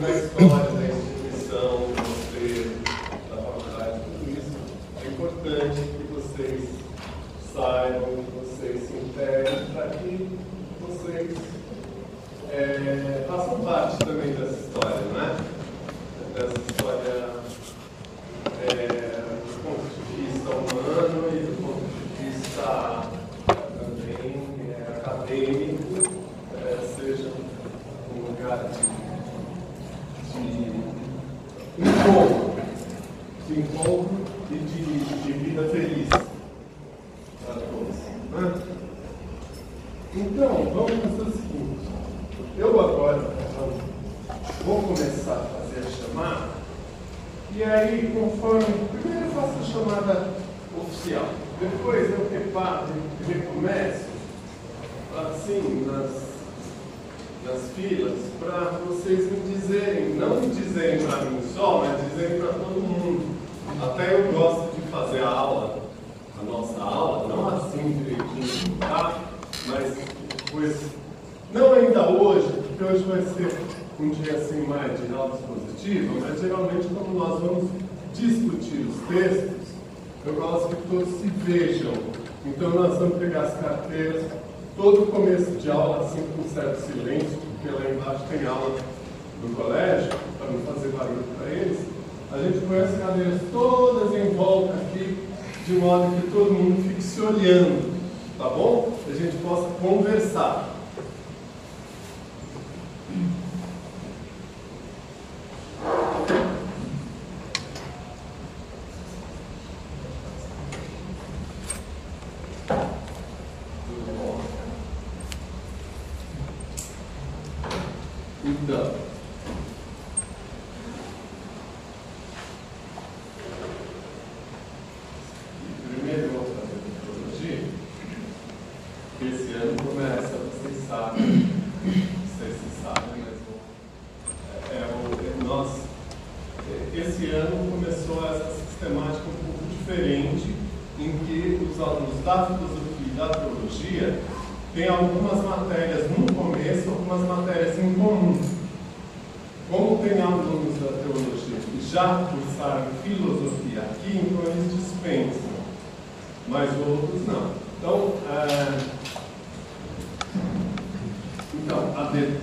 [0.00, 0.67] guys for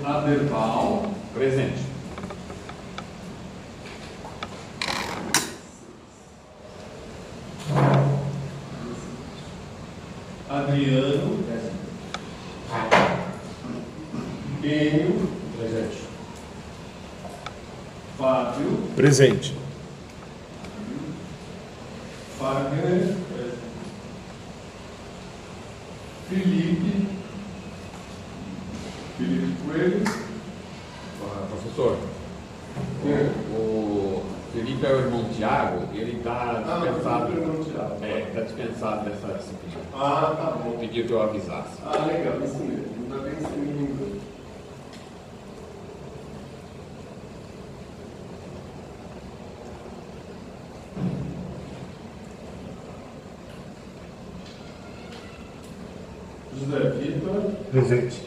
[0.04, 1.84] Aderbal, presente.
[10.50, 11.76] Adriano, presente.
[14.64, 16.04] Enio, presente.
[18.18, 19.65] Fábio, presente.
[40.96, 41.78] pediu que eu avisasse.
[41.86, 42.86] Ah, legal, isso mesmo.
[43.04, 44.16] Ainda bem que você me lembrou.
[56.58, 57.52] José Vitor.
[57.72, 58.25] Presente.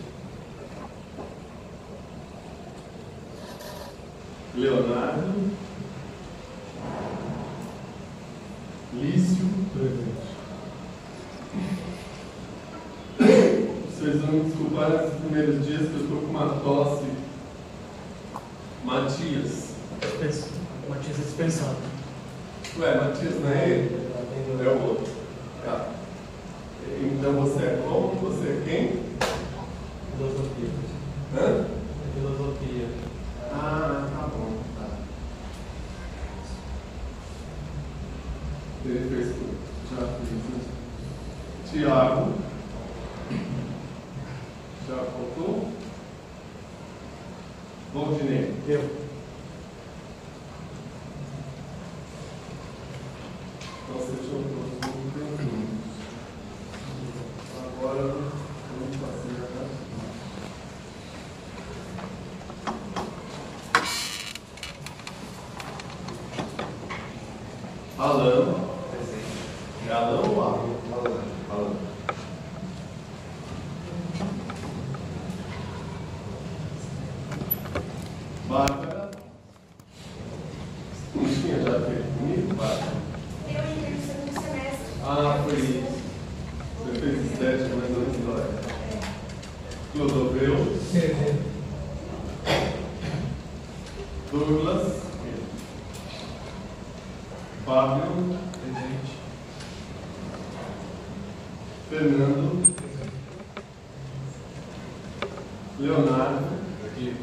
[105.78, 106.44] Leonardo,
[106.84, 107.14] aqui.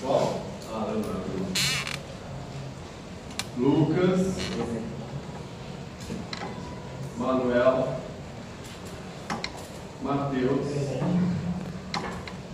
[0.00, 0.42] Qual?
[0.72, 1.26] Ah, Leonardo.
[3.58, 4.36] Lucas.
[7.18, 7.98] Manuel.
[10.02, 10.66] Matheus.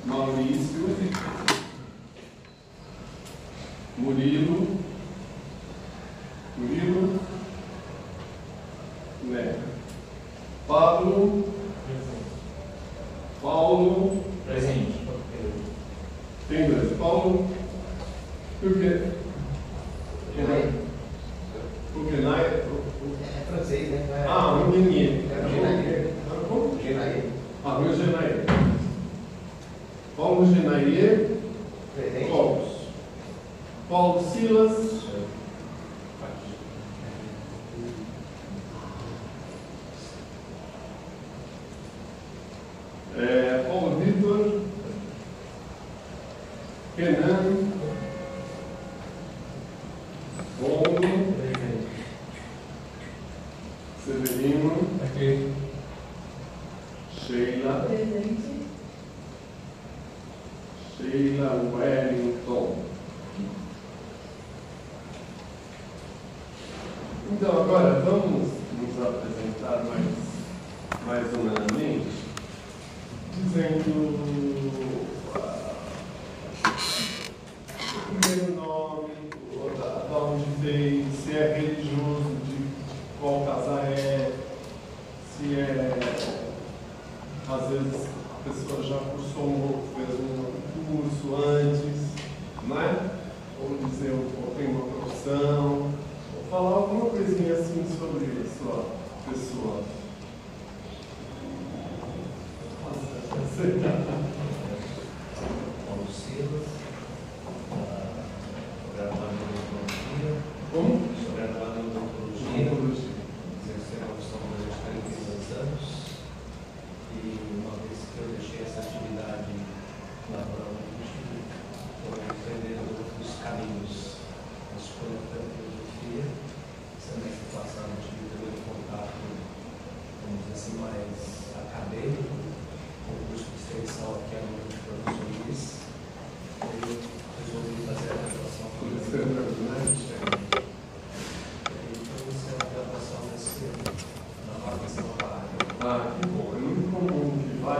[0.04, 0.96] Maurício.
[3.98, 4.81] Murilo.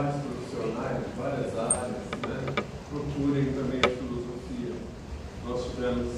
[0.03, 4.75] vários profissionais, várias áreas, né, procurem também a filosofia.
[5.47, 6.09] Nós tivemos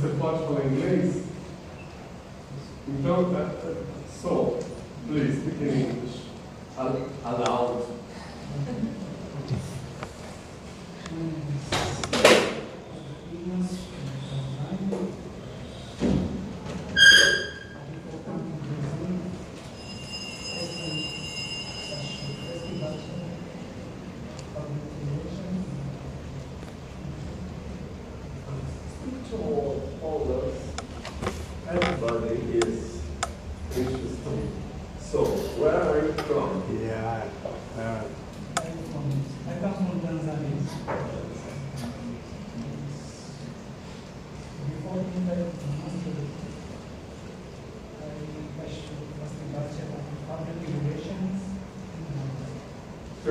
[0.00, 1.07] Você pode falar inglês?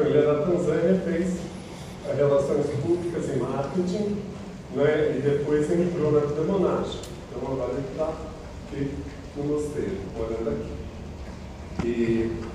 [0.06, 1.38] Ele era da Tanzânia, fez
[2.16, 4.18] relações públicas e marketing,
[4.74, 5.18] né?
[5.18, 7.08] e depois entrou na vida monástica.
[7.30, 8.92] Então, agora ele está aqui
[9.36, 11.88] no mosteiro, olhando aqui.
[11.88, 12.47] E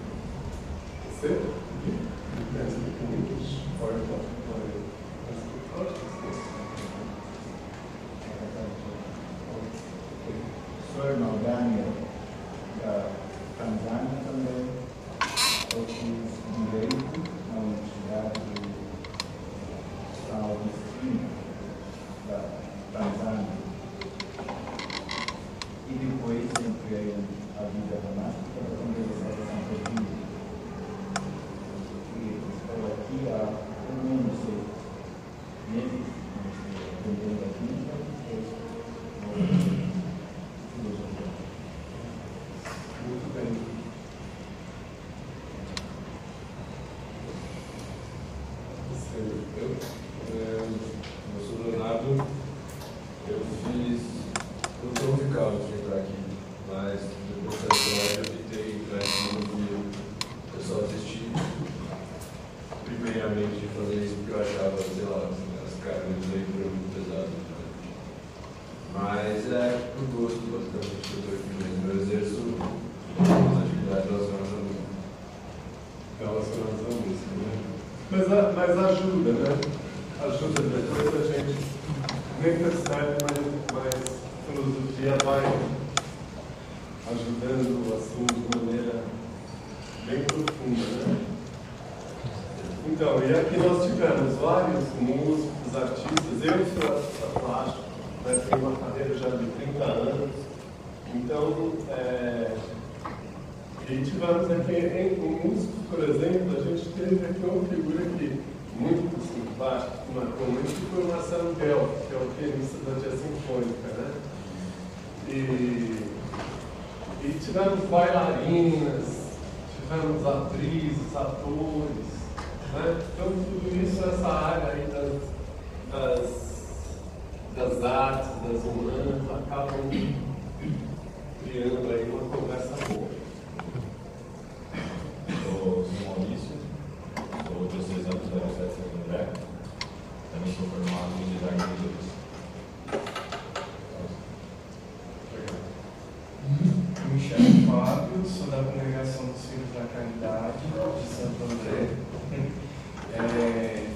[148.12, 151.96] Fábio, sou da Congregação dos Filhos da Caridade de Santo André.
[153.14, 153.88] É,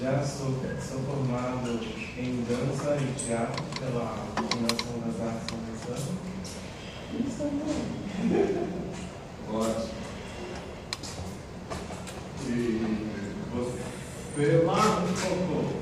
[0.00, 1.80] já sou, sou formado
[2.16, 6.14] em dança e teatro pela Fundação das Artes São Gonçalo.
[9.52, 9.90] Ótimo.
[12.46, 12.80] E
[13.52, 15.81] você lá um pouco.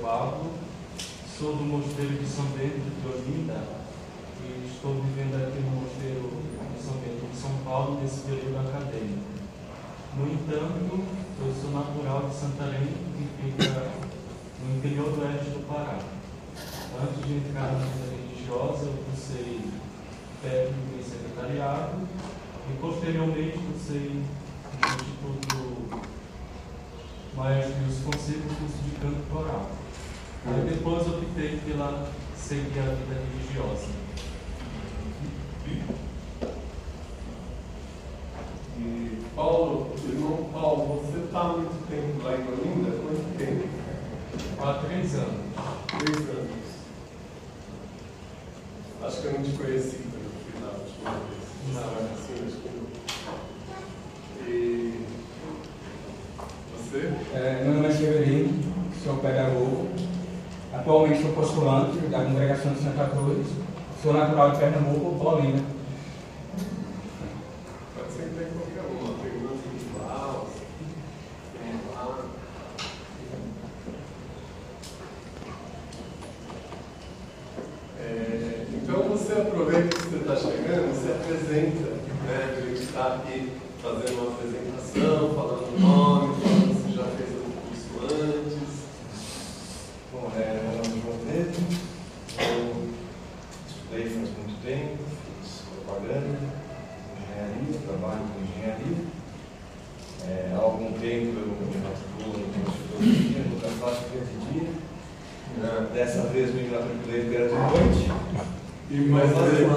[0.00, 0.52] Pablo,
[1.38, 3.62] sou do mosteiro de São Bento de Olinda
[4.40, 6.30] e estou vivendo aqui no mosteiro
[6.74, 9.34] de São Bento de São Paulo nesse período acadêmico.
[10.16, 11.04] No entanto,
[11.40, 12.86] eu sou natural de Santarém,
[13.16, 13.90] que fica
[14.62, 15.98] no interior do oeste do Pará.
[17.02, 19.60] Antes de entrar na vida religiosa, eu cursei
[20.40, 22.06] técnico em secretariado
[22.70, 24.22] e posteriormente cursei
[24.72, 26.04] no Instituto
[27.36, 29.83] Maestro Wilson Fonseca, curso de canto coral.
[30.46, 33.88] Aí depois optei pela seguir a vida religiosa.
[38.78, 42.90] E Paulo, irmão Paulo, você está há muito tempo lá em Olinda?
[42.90, 43.68] Quanto tempo?
[44.60, 45.40] Há três anos.
[45.98, 46.64] Três anos.
[49.02, 51.44] Acho que eu não te conheci pelo final de uma vez.
[51.72, 51.82] Não.
[52.16, 52.84] Sim, acho que não.
[54.46, 55.06] E
[56.76, 57.12] você?
[57.34, 58.52] É, meu nome é Severino,
[59.02, 59.88] sou pedagogo.
[60.72, 63.46] Atualmente sou postulante da congregação de Santa Cruz.
[64.04, 65.62] Sou natural de Pernambuco, Olinda.
[67.96, 69.14] Pode ser que tenha qualquer uma.
[69.14, 70.46] Pergunta individual.
[71.58, 72.24] Vamos lá.
[77.98, 81.90] É, então você aproveita que você está chegando, você apresenta,
[82.26, 82.56] né?
[82.58, 83.52] A gente está aqui
[83.84, 88.68] fazendo uma apresentação, falando o nome, falando se já fez o curso antes.
[90.12, 91.60] Bom, é, meu nome é João Pedro,
[92.38, 92.94] eu
[93.68, 94.98] estudei faz muito tempo,
[95.42, 96.38] fiz propaganda,
[97.20, 99.04] engenharia, trabalho com engenharia.
[100.26, 104.04] É, há algum tempo eu me atuo no curso de filosofia, nunca faço
[104.50, 104.68] dia.
[105.62, 108.10] É, dessa vez me matriculei porque era de noite.
[108.90, 109.76] E mais fazer uma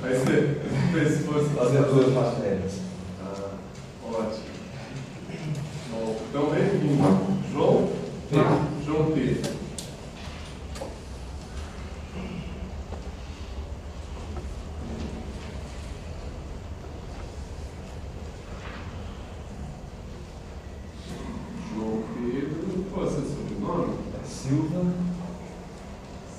[0.00, 0.60] Vai ser
[0.92, 2.80] fez força Fazer duas matérias.
[3.22, 3.50] Ah,
[4.04, 4.44] ótimo.
[5.90, 7.50] Bom, então bem-vindo.
[7.52, 7.90] João
[8.30, 8.46] Pedro.
[8.84, 9.50] João Pedro.
[21.74, 22.86] João Pedro.
[22.92, 24.10] Qual é o seu sobrenome?
[24.24, 24.84] Silva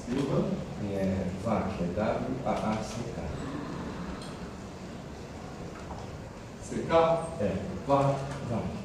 [0.05, 0.49] Silva.
[0.83, 3.21] e é VAC, é W-A-A-C-K.
[6.67, 6.93] CK?
[7.41, 7.55] É,
[7.87, 8.15] Vá.
[8.49, 8.81] VAC.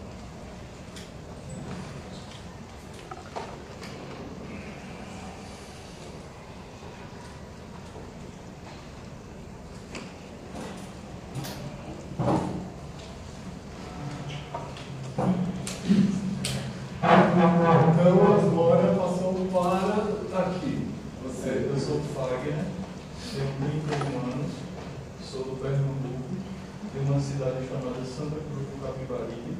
[17.36, 20.88] Então a Glória passou para aqui.
[21.22, 21.68] Você.
[21.68, 22.64] Eu sou Fagner,
[23.30, 24.52] tenho 31 anos,
[25.20, 26.32] sou do Pernambuco,
[26.94, 29.54] de uma cidade chamada Santa Cruz do Capibari.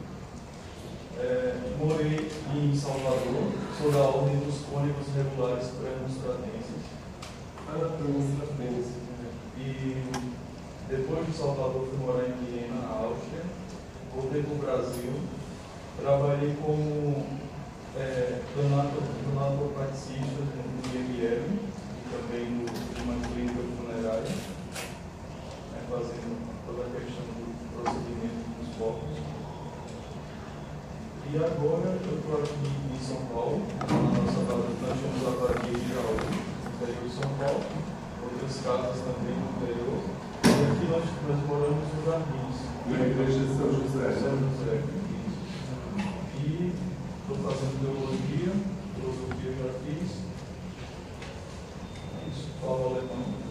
[1.18, 6.80] É, morei em Salvador, sou da Ordem dos Cônicos Regulares Pré-Monstratenses.
[7.68, 8.92] Ah, Pré-Monstratenses.
[9.58, 10.02] E
[10.88, 13.42] depois de Salvador fui morar em Viena, na Áustria,
[14.14, 15.12] voltei para o Brasil,
[16.00, 17.45] trabalhei como
[17.98, 24.34] é, donatopraticista no IML e também no, numa clínica funerária,
[25.72, 29.16] né, fazendo toda a questão do procedimento dos corpos.
[31.28, 35.74] E agora eu estou aqui em São Paulo, na nossa base, nós temos a Badia
[35.74, 37.62] de Jaú, no interior de São Paulo,
[38.22, 40.00] outras casas também no interior,
[40.44, 42.56] e aqui nós, nós moramos nos Jardins.
[42.86, 44.14] Na igreja de São José.
[44.14, 44.80] São José.
[46.38, 46.72] E
[47.28, 48.52] estou fazendo teologia,
[48.94, 50.10] filosofia já fiz.
[52.14, 53.46] É isso, falo alemão.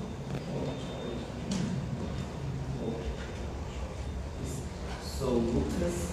[5.03, 6.09] Sou Lucas,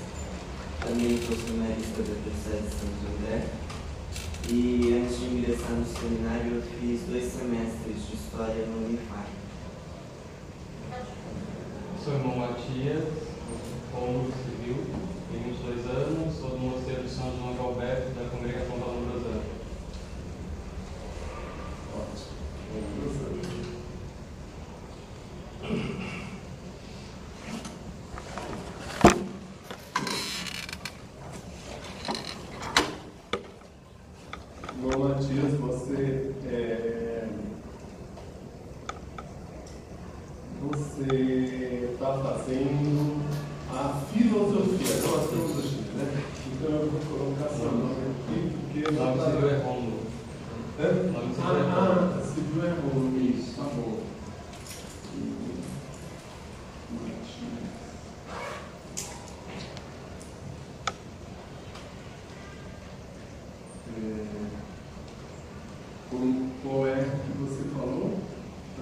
[0.81, 3.47] também sou seminarista da Diocese de Santo André.
[4.49, 9.27] E antes de ingressar no seminário, eu fiz dois semestres de História no Unifar.
[12.03, 13.05] Sou irmão Matias,
[13.93, 15.12] cômodo civil,
[15.63, 19.43] 22 anos, sou do mosteiro de São João de Alberto, da congregação da Lombrazana.
[34.77, 37.29] Irmão Matias, você é,
[40.61, 43.23] você está fazendo fazendo
[43.71, 46.23] a filosofia, não a filosofia, né?
[46.53, 50.01] Então eu vou colocar seu nome aqui, porque O nome tá- civil é Rômulo.
[50.79, 50.89] Hã?
[50.89, 52.21] O nome civil é Ah, Rômulo.
[52.21, 54.03] ah, civil é Rômulo, isso, tá bom.
[63.97, 64.27] É,
[66.11, 68.19] como- Qual é que você falou?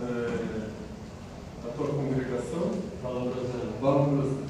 [0.03, 0.69] É,
[1.67, 2.71] a tua congregação?
[3.03, 3.73] Valorosana.
[3.81, 4.47] Valorosana.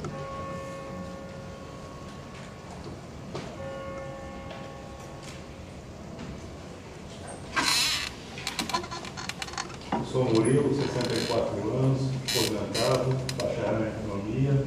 [10.11, 14.65] Sou Murilo, 64 anos, aposentado, bacharel em economia,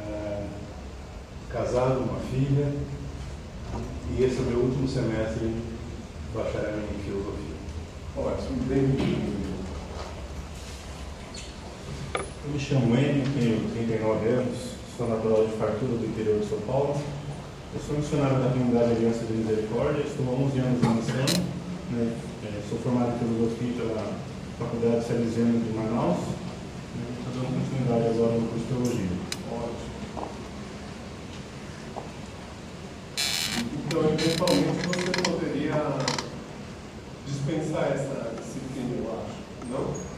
[0.00, 0.46] eh,
[1.52, 2.72] casado, uma filha,
[4.10, 5.62] e esse é o meu último semestre em
[6.34, 7.54] bacharel em filosofia.
[8.16, 9.38] Ótimo, bem-vindo.
[12.44, 14.58] Eu me chamo Enio, tenho 39 anos,
[14.96, 17.00] sou natural de Fartura do interior de São Paulo.
[17.72, 21.44] Eu sou missionário da comunidade Aliança de Misericórdia, estou há 11 anos na missão,
[21.92, 22.16] né?
[22.42, 27.04] Eh, sou formado em filosofia pela Faculdade Salesiana de Manaus, né?
[27.18, 29.18] estou dando continuidade agora no curso de teologia.
[29.52, 29.88] Ótimo.
[33.86, 35.82] Então, eventualmente, você poderia
[37.26, 40.08] dispensar essa disciplina, eu acho, não?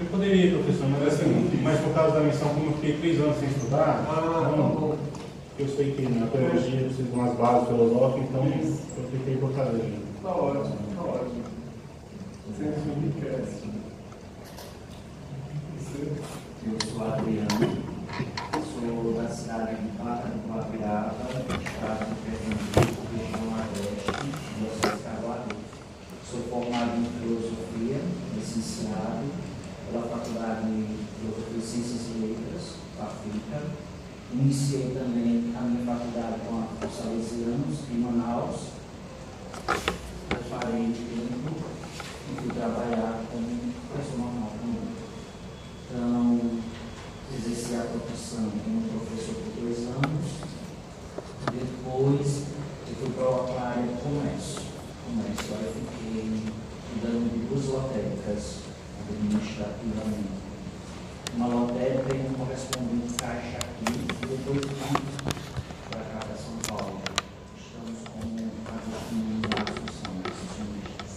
[0.00, 3.38] Eu poderia, professor, mas assim, mas por causa da missão, como eu fiquei três anos
[3.38, 4.96] sem estudar, Ah, tá bom.
[5.58, 9.98] eu sei que na teologia precisa de umas bases filosóficas, então eu fiquei por fazer.
[10.22, 11.21] Tá ótimo, tá ótimo.
[12.52, 12.68] Você?
[16.64, 17.48] Eu sou Adriano,
[18.62, 24.12] sou da cidade de Guabiraba, estado de Pernambuco, região Nordeste,
[24.58, 25.56] diocese Caruaru.
[26.30, 28.00] Sou formado em filosofia,
[28.34, 29.24] licenciado
[29.90, 32.64] pela Faculdade de Filosofia, Ciências e Letras,
[32.98, 33.60] FAFICA.
[34.34, 38.60] Iniciei também a minha faculdade com a os Salesianos, em Manaus.
[40.28, 41.71] Preparei tempo
[42.30, 44.52] e trabalhar como professor normal.
[45.90, 46.40] Então,
[47.34, 50.28] exerci a profissão como professor por dois anos.
[51.52, 52.28] Depois,
[52.88, 53.26] eu fui para
[53.60, 54.62] a área de comércio.
[55.04, 56.24] Comércio, aí fiquei
[56.88, 58.42] cuidando de duas lotéricas
[59.08, 60.32] administrativamente.
[61.34, 65.02] Uma lotérica e um correspondente caixa aqui, e depois fui
[65.90, 67.00] para cá, para São Paulo.
[67.56, 68.36] Estamos como
[68.68, 71.12] Agostinho da Assunção, acionistas.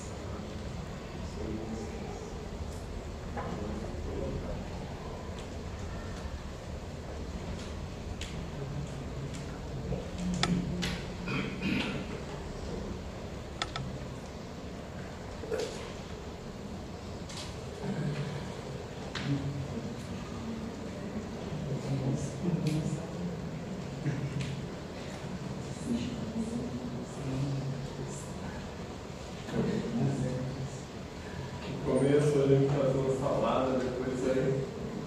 [31.85, 34.47] No começo a gente faz uma salada, depois aí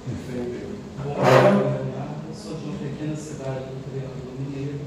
[0.06, 0.68] entendeu.
[1.04, 1.16] Bom,
[2.28, 4.80] eu sou de uma pequena cidade do Triângulo Mineiro.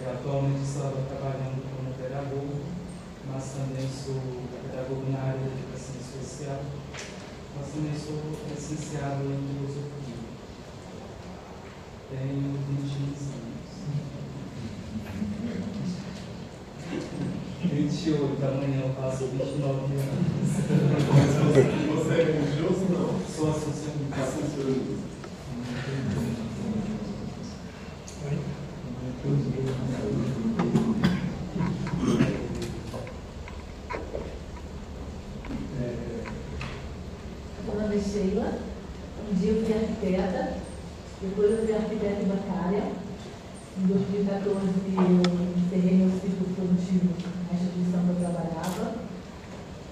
[0.00, 2.56] Eu atualmente estou trabalhando como pedagogo,
[3.30, 4.20] mas também sou
[4.68, 6.60] pedagogo na área de educação especial,
[7.56, 8.16] mas também sou
[8.50, 10.20] licenciado em filosofia.
[12.10, 13.42] Tenho 21 anos.
[17.96, 20.48] 28, amanhã eu faço 29 anos.
[21.94, 23.20] Você é religioso ou não?
[23.28, 24.22] Sou associacionista.
[24.22, 25.02] Associacionista.
[37.64, 38.52] Meu nome é Sheila.
[39.30, 40.56] Um dia eu fui arquiteta,
[41.20, 42.84] depois eu fui arquiteta bancária.
[43.78, 45.22] Em 2014 eu
[45.56, 47.08] encerrei meu ciclo produtivo
[47.48, 48.94] na instituição que eu trabalhava.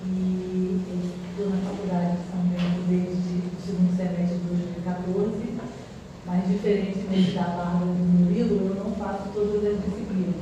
[0.06, 0.98] E eu
[1.30, 4.44] estou na faculdade de São Bento desde o segundo semestre de
[4.84, 5.60] 2014.
[6.26, 10.36] Mas diferentemente da Bárbara e do Murilo, eu não faço todas as disciplinas.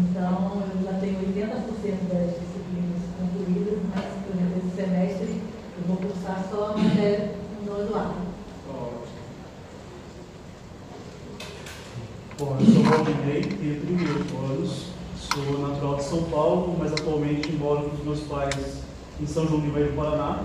[0.00, 5.42] Então eu já tenho 80% das disciplinas concluídas, mas, por exemplo, esse semestre
[5.76, 8.14] eu vou cursar só a matéria no nono ano.
[12.38, 17.90] Bom, eu sou Valdinei, tenho 38 anos, sou natural de São Paulo, mas atualmente moro
[17.90, 18.78] com os meus pais
[19.20, 20.44] em São João de Veio, Paraná.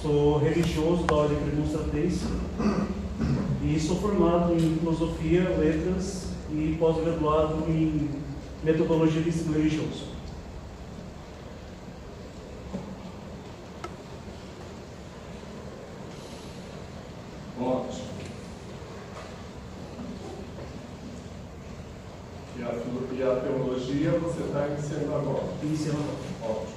[0.00, 2.24] Sou religioso da ordem premonstratense
[3.62, 8.08] e sou formado em filosofia, letras e pós-graduado em
[8.62, 10.04] metodologia de ensino religioso.
[17.60, 18.06] Ótimo.
[22.56, 25.44] filo- e a teologia você está iniciando agora.
[25.62, 25.98] Iniciando
[26.42, 26.52] agora.
[26.60, 26.76] Ótimo.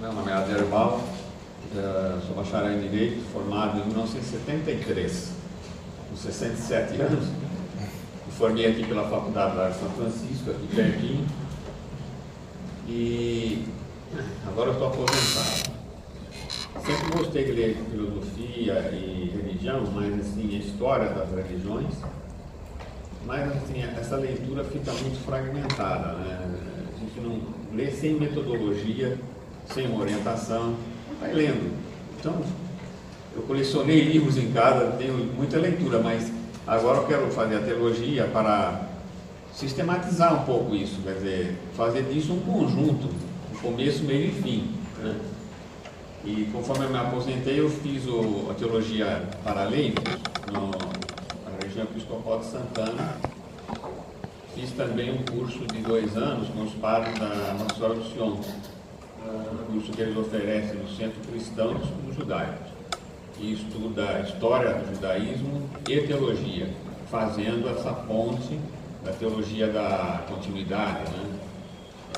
[0.00, 1.00] Meu nome é Aderbal,
[1.76, 5.30] eh, sou bacharel em Direito, formado em 1973,
[6.10, 6.16] com
[6.72, 7.26] 67 anos.
[8.26, 11.26] Me formei aqui pela Faculdade de São Francisco, aqui pertinho.
[12.88, 13.64] E
[14.46, 15.72] agora eu estou aposentado.
[16.84, 21.94] Sempre gostei de ler filosofia e religião, mas assim, a história das religiões.
[23.26, 26.40] Mas assim, essa leitura fica muito fragmentada, né?
[26.96, 27.40] A gente não
[27.76, 29.18] lê sem metodologia,
[29.66, 30.74] sem uma orientação,
[31.20, 31.72] vai lendo.
[32.18, 32.42] Então,
[33.36, 36.32] eu colecionei livros em casa, tenho muita leitura, mas
[36.66, 38.82] agora eu quero fazer a teologia para
[39.52, 43.08] sistematizar um pouco isso, quer dizer, fazer disso um conjunto,
[43.52, 44.74] um começo, meio e fim.
[44.98, 45.14] Né?
[46.24, 50.02] E conforme eu me aposentei, eu fiz o, a teologia para leigos,
[50.52, 50.70] no-
[51.50, 53.16] na região episcopal de Santana.
[54.54, 57.26] Fiz também um curso de dois anos com os padres da
[57.58, 58.36] Nossa Senhora do Sion,
[59.24, 62.71] um curso que eles oferecem no Centro Cristão de Estudos Judaicos,
[63.42, 66.70] que estuda a história do judaísmo e teologia,
[67.10, 68.56] fazendo essa ponte
[69.04, 71.40] da teologia da continuidade, né?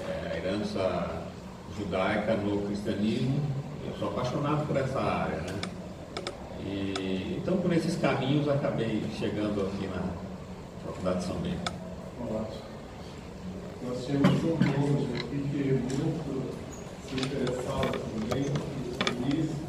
[0.06, 1.22] É, a herança
[1.78, 3.40] judaica no cristianismo.
[3.86, 5.60] Eu sou apaixonado por essa área, né?
[6.66, 10.02] E, então, por esses caminhos, acabei chegando aqui na
[10.84, 11.72] Faculdade de São Bento.
[12.20, 12.74] Ótimo.
[13.88, 16.52] Nós tínhamos um monge aqui que muito
[17.08, 19.64] se interessava também no turismo,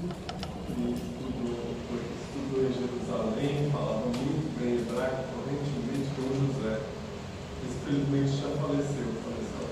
[0.78, 6.76] e estudou, foi, estudou em Jerusalém, falava muito bem hebraico, correntemente com o José.
[7.88, 9.68] Infelizmente já faleceu, faleceu há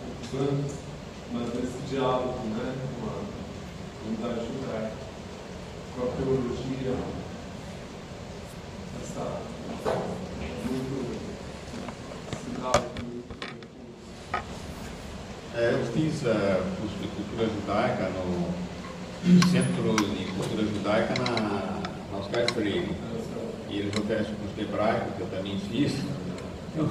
[0.00, 0.72] poucos anos,
[1.30, 3.20] mas esse diálogo né, com a
[4.00, 4.96] comunidade judaica,
[5.94, 6.96] com a teologia,
[9.02, 9.24] essa
[9.84, 11.20] muito muito
[15.54, 22.18] É, eu fiz uh, curso de cultura judaica no Centro de Cultura Judaica na, na
[22.18, 22.96] Oscar Freire.
[23.68, 25.92] E eles oferecem curso de hebraico, que eu também fiz.
[26.74, 26.88] Eu,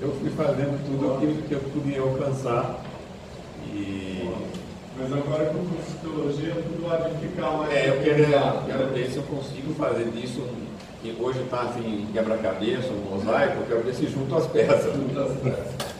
[0.00, 2.80] eu fui fazendo tudo aquilo que eu podia alcançar.
[3.66, 4.30] E...
[4.98, 7.72] Mas agora com o curso de teologia, tudo há de ficar mais.
[7.72, 10.42] É, eu quero, quero ver se eu consigo fazer disso,
[11.02, 14.94] que hoje está assim, quebra-cabeça, um mosaico, eu quero ver se junto as peças.
[14.94, 15.96] Junto as peças.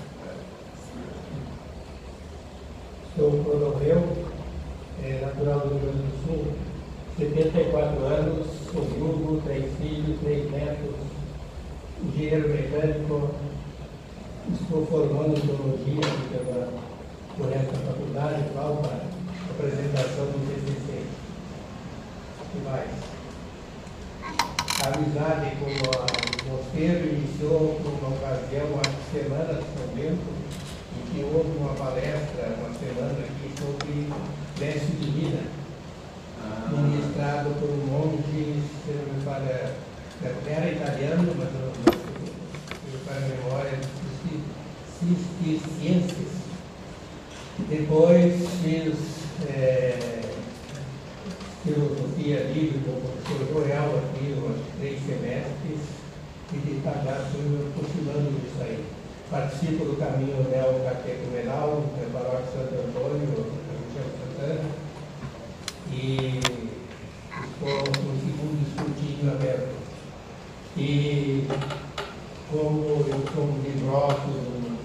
[3.16, 4.02] Sou Clodoveu,
[5.02, 6.46] é, natural do Rio Grande do Sul,
[7.18, 10.94] 74 anos, sou viúvo, três filhos, três netos,
[12.02, 13.30] engenheiro mecânico,
[14.76, 16.68] estou formando teologia pela,
[17.36, 19.06] por essa faculdade, qual para
[19.50, 21.02] apresentação do TCC.
[22.40, 22.90] O que mais?
[24.84, 26.06] A amizade com a-
[26.44, 30.28] o mosteiro iniciou por uma ocasião, há semanas, São Bento,
[30.96, 34.08] em que houve uma palestra, uma semana aqui, sobre
[34.60, 35.42] Mestre Divina,
[36.70, 39.72] ministrado por um monge, se não me falha,
[40.22, 43.78] era italiano, mas não, não se me falha a memória,
[45.78, 46.36] ciências.
[47.68, 48.94] Depois fiz
[49.48, 50.20] eh,
[51.64, 55.80] filosofia livre com o professor Royal aqui, umas três semestres,
[56.52, 58.84] e de tarde fui me aproximando disso aí.
[59.30, 64.70] Participo do caminho neocatecumenal, da paróquia Santo Antônio, na região de Santana,
[65.92, 66.38] e
[67.44, 69.76] estou no segundo escrutínio aberto.
[70.76, 71.46] E
[72.50, 74.78] como eu sou um livrófilo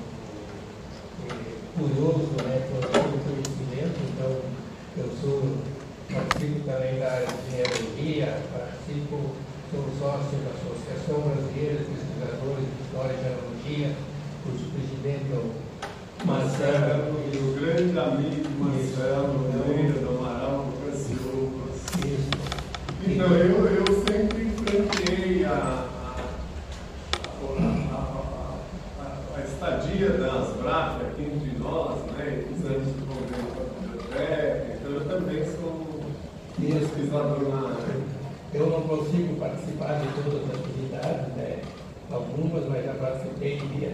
[1.29, 4.31] eh, curioso né, por todo conhecimento, então
[4.97, 5.57] eu sou,
[6.11, 7.27] participo também da área
[8.01, 9.17] de genealogia, participo,
[9.69, 13.95] sou sócio da Associação Brasileira de Pesquisadores de História e Genealogia,
[14.43, 15.51] cujo presidente é o
[16.25, 21.77] Marcelo, e o grande amigo Marcelo Moreira do Amaral, Cassiopas.
[23.07, 26.15] Então, eu, eu sempre enfrentei a, a,
[27.59, 28.01] a,
[28.99, 33.61] a, a estadia das BRAF aqui entre nós, né, e os anos do convênio com
[33.61, 36.01] a biblioteca, então eu também sou um
[36.61, 38.01] pesquisador na área.
[38.53, 38.81] Eu não
[39.11, 41.59] consigo participar de todas as atividades, né?
[42.09, 43.85] algumas, mas já participei de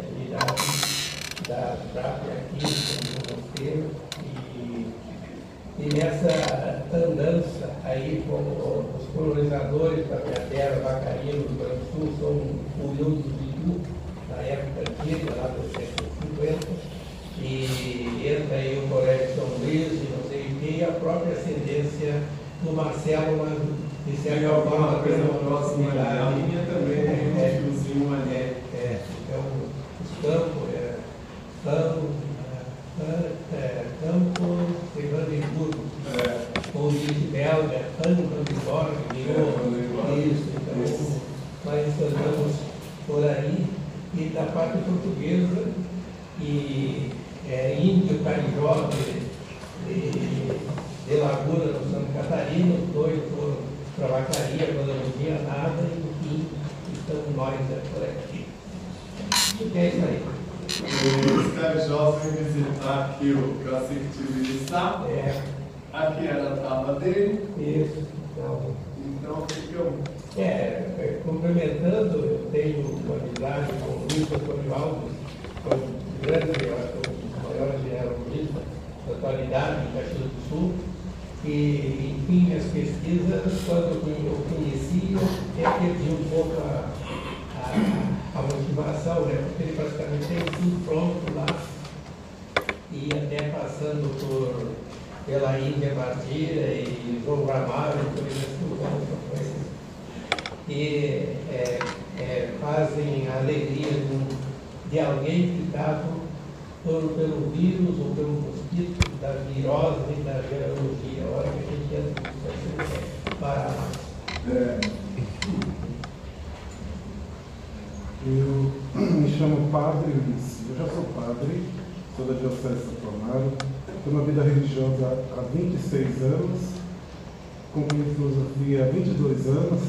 [127.77, 129.81] concluí filosofia há 22 anos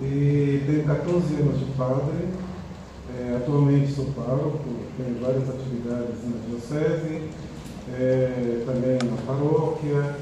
[0.00, 2.28] e tenho 14 anos de padre.
[3.18, 4.58] É, atualmente sou pároco,
[4.96, 7.28] tenho várias atividades na Diocese,
[7.92, 10.16] é, também na paróquia,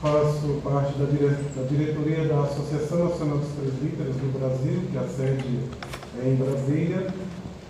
[0.00, 1.36] faço parte da, dire...
[1.56, 5.58] da, diretoria da Associação Nacional dos Presbíteros do Brasil, que a sede
[6.22, 7.08] é em Brasília.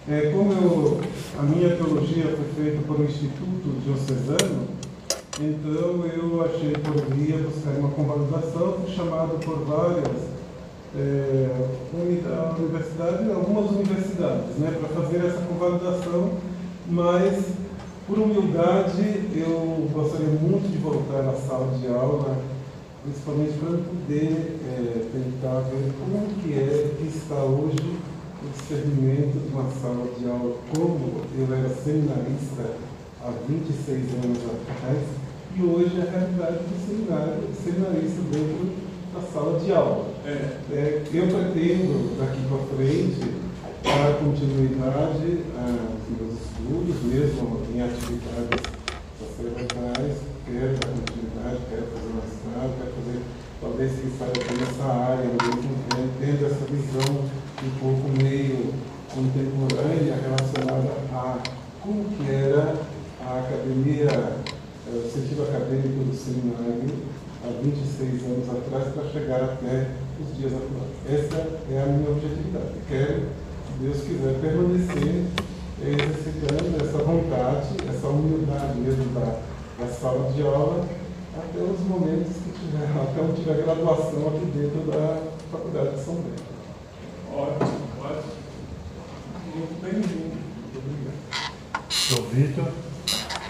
[0.08, 1.00] É, como eu,
[1.38, 4.68] a minha teologia foi feita por um instituto diocesano,
[5.40, 10.36] então eu achei por via buscar uma convalidação, fui chamado por várias
[10.96, 11.50] é,
[11.92, 16.30] universidades, algumas universidades, né, para fazer essa convalidação,
[16.88, 17.44] mas
[18.06, 19.02] por humildade,
[19.34, 22.38] eu gostaria muito de voltar na sala de aula,
[23.02, 27.98] principalmente para poder é, tentar ver como que é que está hoje
[28.42, 32.76] o discernimento de uma sala de aula, como eu era seminarista
[33.22, 35.25] há 26 anos atrás,
[35.58, 38.76] e hoje é a realidade do seminário, do seminarista dentro
[39.14, 40.04] da sala de aula.
[40.26, 40.60] É.
[40.70, 43.24] É, eu pretendo, daqui para frente,
[43.82, 48.60] dar continuidade aos meus estudos, mesmo em atividades
[49.16, 53.20] sacerdotais, quero dar continuidade, quero fazer mestrado, quero fazer,
[53.62, 55.72] talvez que saia aqui nessa área, mesmo
[56.20, 57.24] tendo essa visão
[57.64, 58.74] um pouco meio
[59.08, 61.38] contemporânea relacionada a
[61.80, 62.76] como que era
[63.24, 64.44] a academia,
[64.98, 66.88] o sentido acadêmico do seminário
[67.44, 69.90] há 26 anos atrás para chegar até
[70.20, 70.92] os dias atuais.
[71.08, 72.74] Essa é a minha objetividade.
[72.88, 73.28] Quero,
[73.66, 75.26] se Deus quiser, permanecer
[75.82, 79.40] exercitando essa vontade, essa humildade mesmo da,
[79.78, 80.86] da sala de aula,
[81.36, 85.22] até os momentos que tiver, até onde tiver graduação aqui dentro da
[85.52, 86.42] Faculdade de São Bento.
[87.32, 88.46] Ótimo, ótimo.
[89.54, 90.36] Muito bem-vindo.
[90.62, 91.16] Muito obrigado.
[91.90, 92.72] Sou Vitor,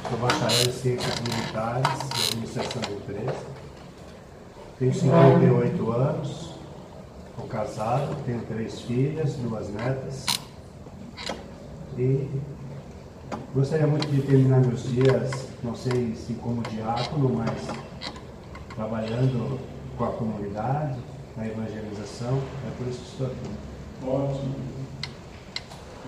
[0.08, 3.46] sou bacharel em Ciências Militares e Administração de Empresa.
[4.78, 6.54] Tenho 58 anos,
[7.34, 10.26] sou casado, tenho três filhas, duas netas.
[11.98, 12.28] E
[13.52, 17.66] gostaria muito de terminar meus dias, não sei se como diácono, mas
[18.76, 19.58] trabalhando
[19.98, 20.98] com a comunidade,
[21.36, 22.40] na evangelização.
[22.66, 24.06] É por isso que estou aqui.
[24.06, 24.75] Ótimo.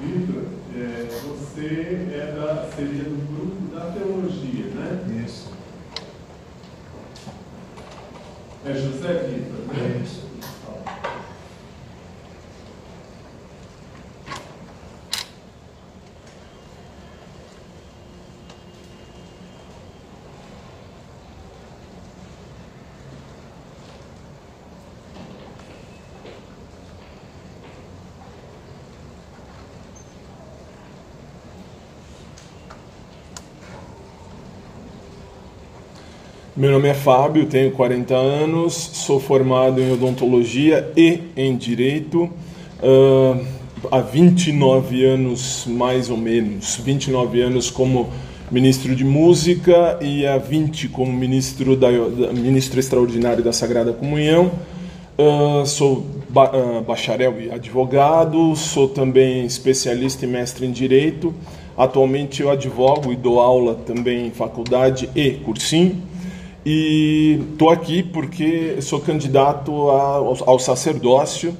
[0.00, 0.44] Vitor,
[0.76, 5.24] é, você é da, seria do grupo da teologia, né?
[5.26, 5.50] Isso.
[8.64, 10.02] É José Vitor, né?
[10.04, 10.28] Isso.
[36.58, 42.28] Meu nome é Fábio, tenho 40 anos, sou formado em odontologia e em direito.
[42.82, 43.46] Uh,
[43.92, 48.08] há 29 anos, mais ou menos, 29 anos como
[48.50, 54.50] ministro de música e há 20 como ministro, da, da ministro extraordinário da Sagrada Comunhão.
[55.16, 61.32] Uh, sou ba uh, bacharel e advogado, sou também especialista e mestre em direito.
[61.76, 66.17] Atualmente eu advogo e dou aula também em faculdade e cursinho.
[66.70, 71.56] E estou aqui porque sou candidato ao, ao sacerdócio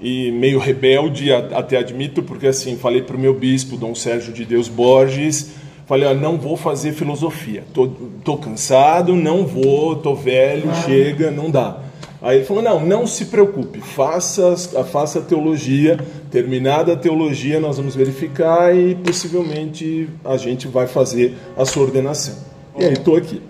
[0.00, 4.44] e meio rebelde, até admito, porque assim, falei para o meu bispo, Dom Sérgio de
[4.44, 5.50] Deus Borges,
[5.84, 7.88] falei, ah, não vou fazer filosofia, tô,
[8.22, 11.80] tô cansado, não vou, tô velho, chega, não dá.
[12.20, 14.56] Aí ele falou, não, não se preocupe, faça,
[14.92, 15.98] faça teologia,
[16.30, 22.36] terminada a teologia nós vamos verificar e possivelmente a gente vai fazer a sua ordenação.
[22.78, 23.42] E aí, estou aqui.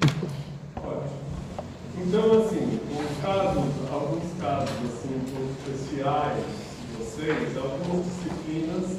[2.12, 2.78] Então, assim,
[3.22, 5.18] casos, alguns casos assim,
[5.66, 6.44] especiais
[6.90, 8.98] de vocês, algumas disciplinas,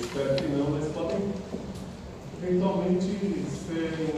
[0.00, 1.18] espero que não, mas podem
[2.54, 4.14] eventualmente serem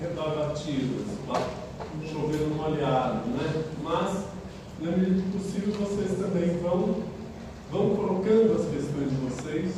[0.00, 1.40] redagativas, tá?
[2.10, 3.64] chover no molhado, né?
[3.82, 4.24] Mas,
[4.80, 6.96] na medida do possível, vocês também vão,
[7.70, 9.74] vão colocando as questões de vocês.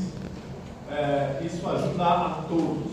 [0.90, 2.92] É, isso ajuda a todos,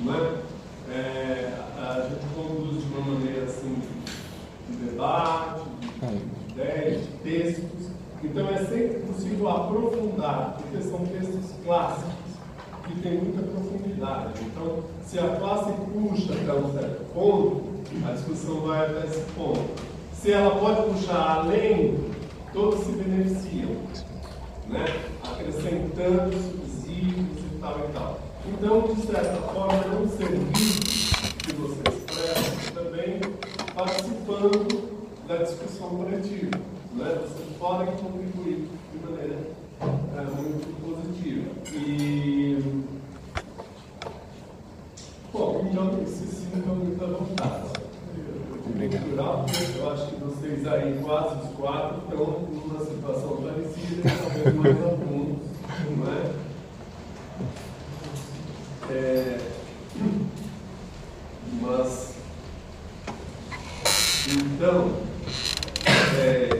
[0.00, 0.42] né?
[0.90, 3.76] É, a gente conduz de uma maneira assim
[4.68, 5.62] de debate,
[6.00, 7.90] de ideias, de textos.
[8.22, 12.23] Então é sempre possível aprofundar, porque são textos clássicos
[12.86, 14.32] que têm muita profundidade.
[14.42, 17.62] Então, se a classe puxa até um certo ponto,
[18.06, 19.82] a discussão vai até esse ponto.
[20.12, 21.98] Se ela pode puxar além,
[22.52, 23.76] todos se beneficiam,
[24.68, 24.84] né?
[25.22, 28.20] acrescentando subsídios e tal e tal.
[28.46, 33.20] Então, de certa forma, é um serviço que vocês prestam também
[33.74, 34.94] participando
[35.26, 36.58] da discussão coletiva.
[36.94, 37.18] Né?
[37.22, 39.38] Vocês podem contribuir de maneira
[39.80, 41.50] é, muito positiva.
[41.72, 42.62] E,
[45.32, 47.74] bom, então, se sintam muito à vontade.
[48.66, 49.46] Obrigado.
[49.76, 55.38] Eu acho que vocês aí, quase os quatro, estão numa situação parecida, talvez mais alguns,
[55.96, 56.44] não é?
[58.90, 59.38] É,
[61.60, 62.14] mas,
[64.28, 64.92] então,
[66.18, 66.53] é,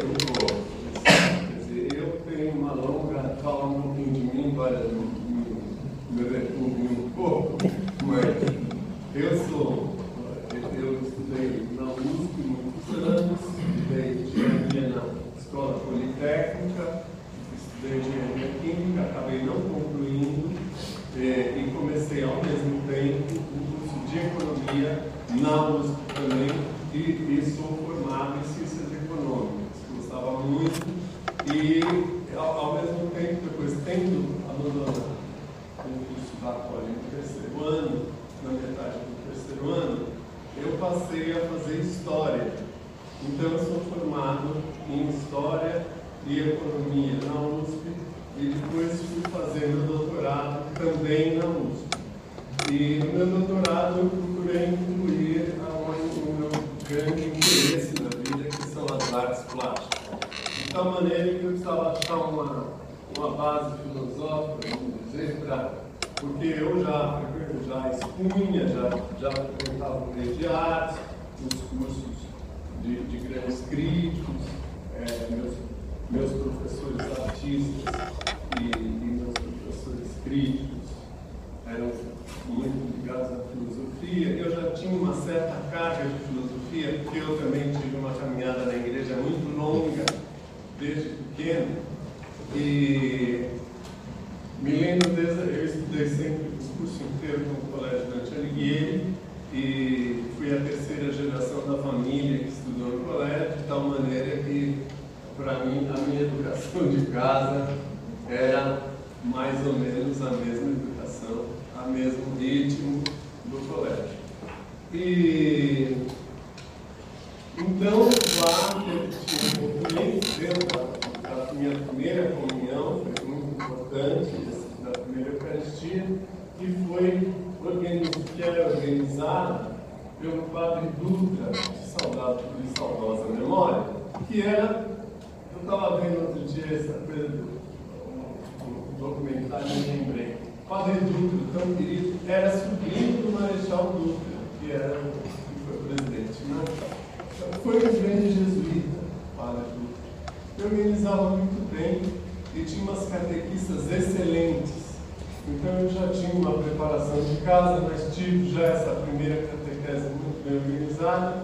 [159.35, 161.43] primeira catequese muito bem organizada.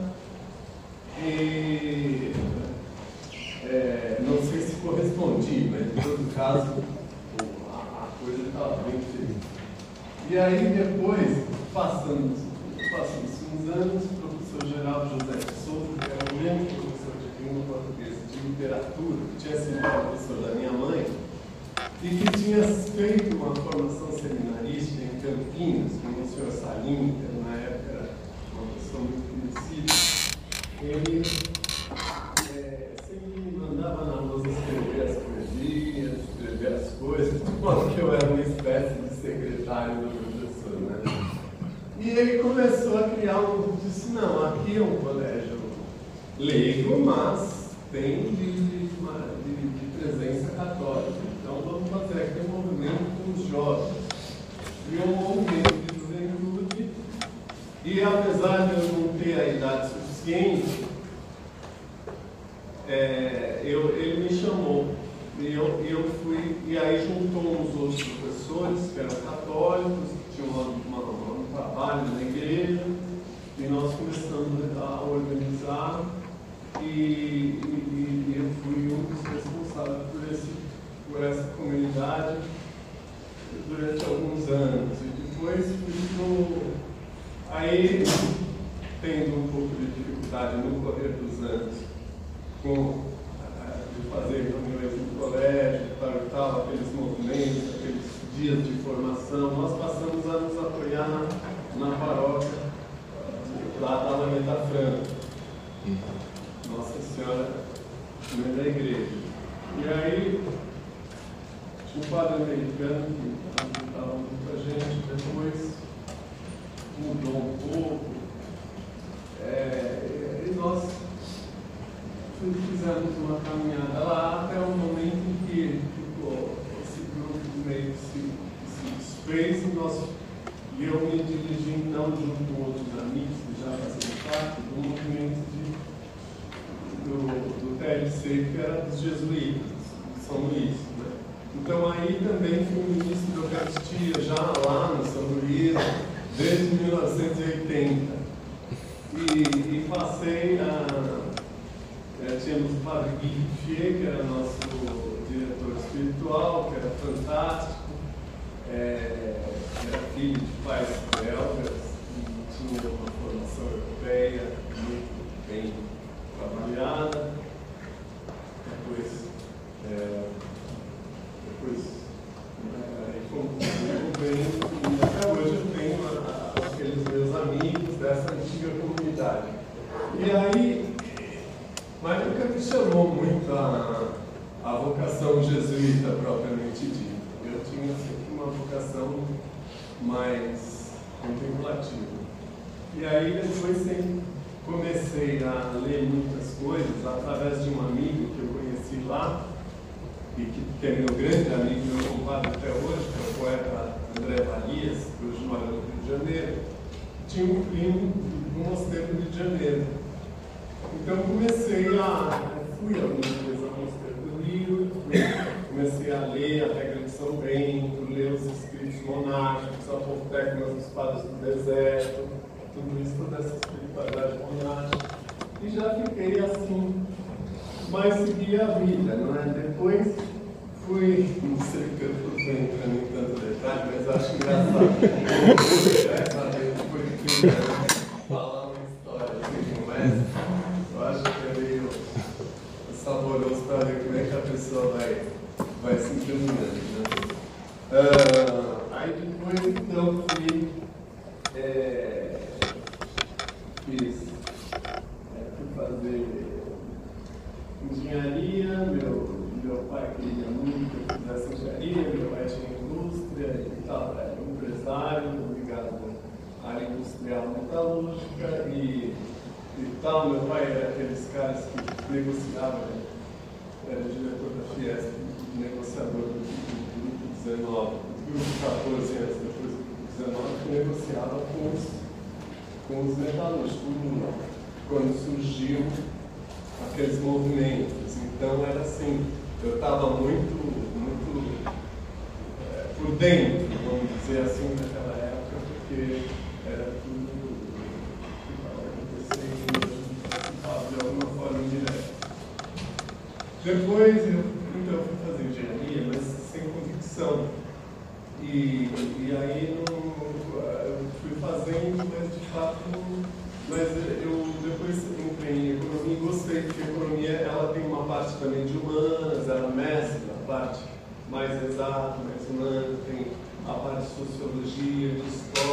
[1.22, 2.32] E
[3.64, 6.82] é, não sei se correspondi, mas em todo caso
[7.72, 9.34] a, coisa estava bem feita.
[10.30, 12.36] E aí depois, passando,
[12.90, 17.64] passando uns anos, professor Geraldo José de Souza, que era o mesmo professor de língua
[17.66, 21.06] portuguesa de literatura, que tinha sido professor da minha mãe,
[22.02, 27.56] e que tinha feito uma formação seminarística em Campinas, com o senhor Salim, que na
[27.56, 27.79] época
[28.90, 29.28] era uma pessoa muito
[30.80, 31.49] conhecida.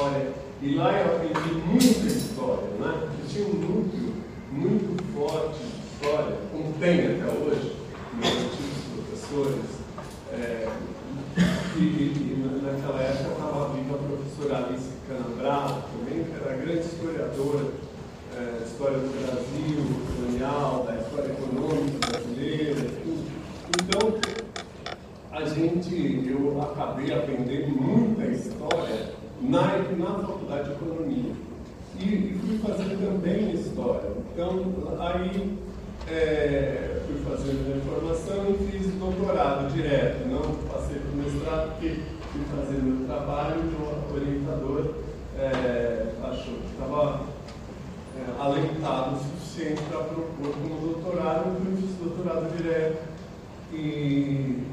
[0.07, 0.31] História.
[0.61, 3.09] E lá eu aprendi muita história, né?
[3.19, 4.13] Eu tinha um núcleo
[4.51, 7.75] muito forte de história, como tem até hoje,
[8.13, 9.65] meus antigos professores.
[10.33, 10.67] É,
[11.75, 17.65] e, e, naquela época estava viva a professora Alice Canabrava, também, que era grande historiadora
[18.35, 19.85] é, história do Brasil,
[20.15, 23.27] colonial, da história econômica brasileira, tudo.
[23.79, 24.37] Então,
[25.31, 27.86] a gente, eu acabei aprendendo história
[29.41, 31.33] na, na faculdade de economia.
[31.99, 34.11] E, e fui fazer também história.
[34.33, 35.57] Então, aí
[36.09, 40.27] é, fui fazendo a formação e fiz doutorado direto.
[40.27, 41.99] Não passei para o mestrado porque
[42.31, 44.95] fui fazer meu trabalho e o orientador
[45.37, 47.21] é, achou que estava
[48.15, 52.97] é, alentado o suficiente para propor como doutorado, então eu fiz doutorado direto
[53.73, 53.75] e,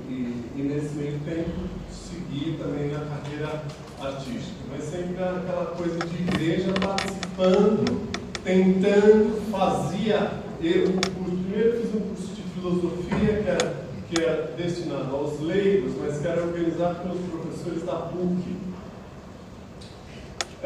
[0.08, 1.50] e, e, nesse meio tempo
[1.90, 3.62] segui também na carreira
[4.08, 8.08] artística, mas sempre aquela coisa de igreja participando,
[8.42, 10.44] tentando, fazia.
[10.62, 16.18] Eu, primeiro fiz um curso de filosofia que era, que era destinado aos leigos, mas
[16.18, 18.74] que era organizado pelos professores da PUC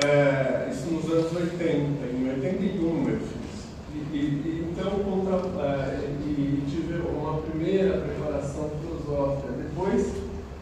[0.04, 3.66] é, isso nos anos 80, em 81 eu fiz.
[4.12, 10.12] E, e, então, contra, é, e tive uma primeira preparação filosófica depois,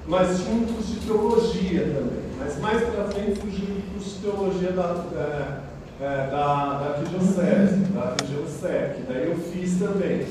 [0.09, 2.26] mas tinha um curso de teologia também.
[2.39, 8.03] Mas mais para frente fugiu curso de teologia da, é, é, da, da Arquidiocese, da
[8.03, 10.27] Arquidiocese, daí eu fiz também.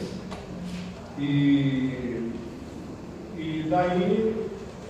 [1.17, 2.31] E,
[3.37, 4.49] e daí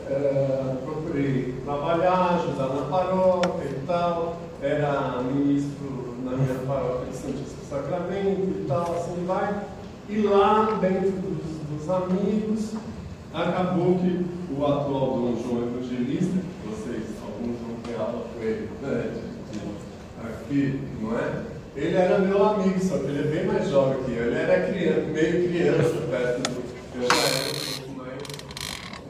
[0.09, 7.65] é, procurei trabalhar, ajudar na paróquia e tal, era ministro na minha paróquia de Santíssimo
[7.69, 9.61] Sacramento e tal, assim vai.
[10.09, 12.73] E lá, dentro dos, dos amigos,
[13.33, 16.54] acabou que o atual Dom João Evangelista, que
[18.01, 19.65] aula com ele, né, de, de,
[20.23, 21.43] aqui, não é?
[21.75, 24.27] Ele era meu amigo, só que ele é bem mais jovem que eu.
[24.27, 26.63] Ele era criança, meio criança perto do.
[26.95, 28.21] Eu já era um pouco mais.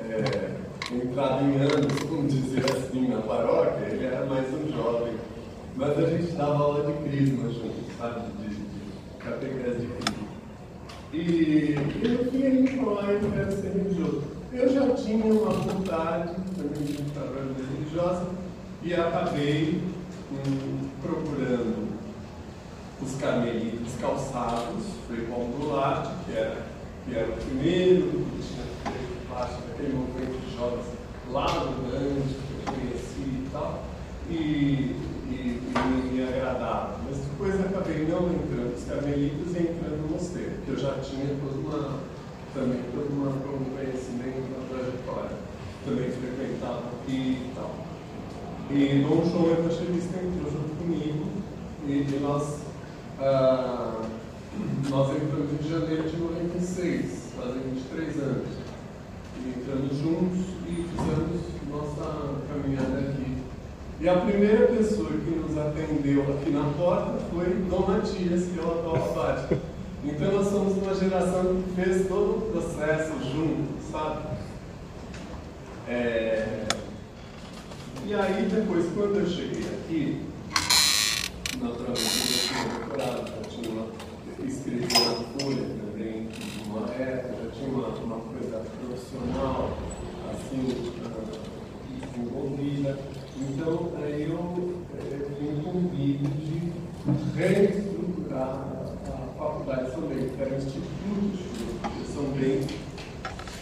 [0.10, 5.14] É, entrado em anos, vamos dizer assim, na paróquia, ele era mais um jovem.
[5.76, 8.22] Mas a gente dava aula de crisma junto, sabe?
[8.40, 10.26] De, de catequese de crisma.
[11.14, 14.24] E, e no fim ele falou, ah, eu quero ser religioso.
[14.52, 18.26] Eu já tinha uma vontade também de estar religiosa
[18.86, 19.82] e acabei
[20.32, 21.88] hum, procurando
[23.02, 26.68] os carmelitas calçados, foi Paulo Goulart, que era,
[27.04, 30.86] que era o primeiro, que tinha feito parte daquele movimento jovens
[31.32, 33.84] lá no Grande, que eu conheci e tal,
[34.30, 37.00] e, e, e me agradava.
[37.10, 41.36] Mas depois acabei não entrando nos carmelitas e entrando no mosteiro, que eu já tinha
[41.42, 42.00] toda uma,
[42.54, 45.38] também todo um conhecimento, uma trajetória.
[45.84, 47.85] Também frequentava aqui e tal.
[48.72, 51.26] E Dom João Evangelista entrou junto comigo
[51.88, 52.62] e, e nós,
[53.20, 54.02] ah,
[54.90, 58.66] nós entramos em janeiro de 96, fazem 23 anos
[59.46, 63.38] entrando juntos e fizemos nossa caminhada aqui.
[64.00, 68.64] E a primeira pessoa que nos atendeu aqui na porta foi Dom Matias, que é
[68.64, 69.58] o atual abade.
[70.04, 74.22] Então nós somos uma geração que fez todo o processo junto, sabe?
[75.88, 76.66] É...
[78.08, 80.22] E aí depois, quando eu cheguei aqui,
[81.60, 86.30] naturalmente eu tinha doutorado, já tinha uma, na Folha também,
[86.68, 89.76] uma época, já tinha uma, uma coisa profissional,
[90.32, 90.94] assim,
[92.14, 93.00] desenvolvida.
[93.38, 96.72] Então, aí eu, eu fui incumbido de
[97.36, 98.68] reestruturar
[99.08, 101.40] a Faculdade de São Bento, que era um instituto
[101.98, 102.74] de São Bento,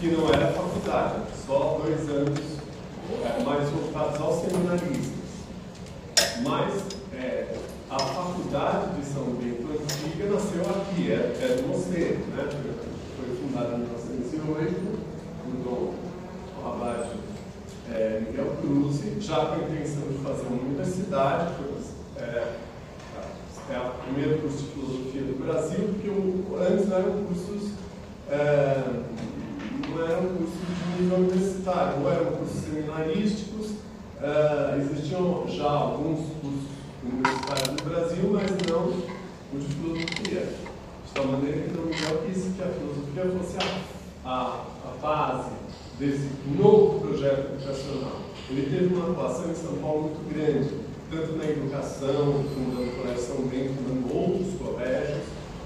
[0.01, 2.52] que não era faculdade, só dois anos
[3.45, 5.23] mais voltados aos seminaristas.
[6.41, 6.83] Mas
[7.13, 7.55] é,
[7.89, 12.49] a faculdade de São Bento antiga nasceu aqui, era, era no mosteiro, né?
[13.17, 14.99] foi fundada em 1908
[15.43, 15.93] por Dom
[16.65, 17.09] Abade
[17.91, 21.53] é, Miguel Cruz, já com a intenção de fazer uma universidade,
[22.17, 22.53] é,
[23.69, 27.71] é o primeiro curso de filosofia do Brasil, porque o, antes eram cursos,
[28.29, 28.83] é,
[29.93, 33.71] não eram cursos de nível universitário, não eram cursos seminarísticos,
[34.21, 36.63] é, existiam já alguns cursos
[37.03, 39.13] universitários no Brasil, mas não
[39.53, 40.63] o de filosofia.
[41.05, 43.57] De tal maneira que Dom Miguel quis que a filosofia fosse
[44.25, 45.51] a, a, a base
[45.99, 48.21] desse novo projeto educacional.
[48.49, 50.69] Ele teve uma atuação em São Paulo muito grande,
[51.11, 55.23] tanto na educação, fundando o Colégio São Bento, fundando outros colégios,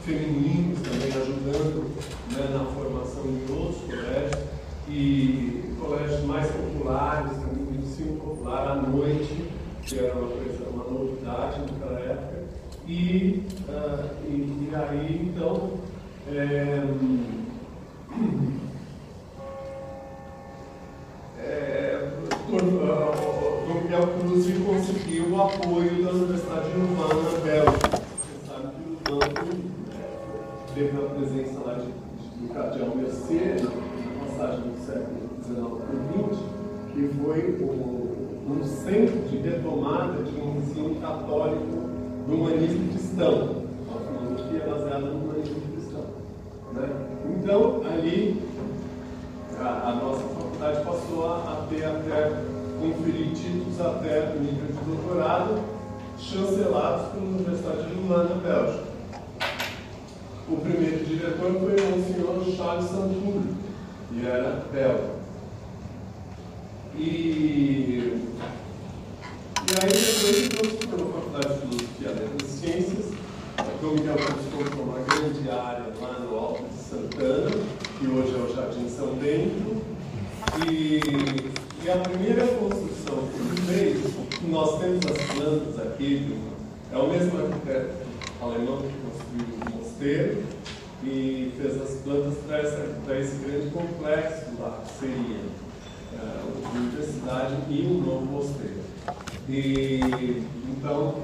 [0.07, 1.91] femininos também ajudando
[2.31, 4.47] né, na formação de outros colégios,
[4.87, 9.49] e colégios mais populares, também o ensino popular à noite,
[9.83, 12.45] que era uma coisa, uma novidade naquela época.
[12.87, 15.71] E, uh, e, e, aí, então,
[16.31, 16.83] é,
[21.39, 22.11] é,
[23.67, 27.96] Miguel Cruz conseguiu o apoio da Universidade de Louvain, na Bélgica.
[30.77, 36.39] Teve a presença lá de, do cardeal Mercier, na passagem do século XIX para XX,
[36.93, 41.65] que foi o, um centro de retomada de um ensino católico
[42.27, 46.05] do humanismo cristão, uma filosofia baseada no humanismo cristão.
[46.73, 46.89] Né?
[47.25, 48.43] Então, ali,
[49.59, 52.43] a, a, nossa faculdade passou a, a ter até,
[52.79, 55.59] conferir títulos até nível de doutorado,
[56.19, 58.86] chancelados pela Universidade de Louvain, na Bélgica.
[60.49, 63.41] O primeiro diretor foi o senhor Charles Santur,
[64.09, 65.17] que era belga.
[66.95, 68.31] E,
[69.59, 73.17] e aí depois então foi na Faculdade de Filosofia, Letras e Ciências,
[73.83, 77.51] o Miguel construiu uma grande área lá no Alto de Santana,
[77.99, 79.81] que hoje é o Jardim São Bento.
[80.67, 80.99] E,
[81.83, 84.13] e a primeira construção que ele fez,
[84.49, 86.37] nós temos as plantas aqui,
[86.91, 88.07] é o mesmo arquiteto
[88.41, 88.81] alemão
[89.99, 90.43] o
[91.03, 92.37] e fez as plantas
[93.05, 95.39] para esse grande complexo lá, que seria
[96.13, 98.81] uh, a universidade e um novo mosteiro.
[99.49, 99.99] E,
[100.69, 101.23] então,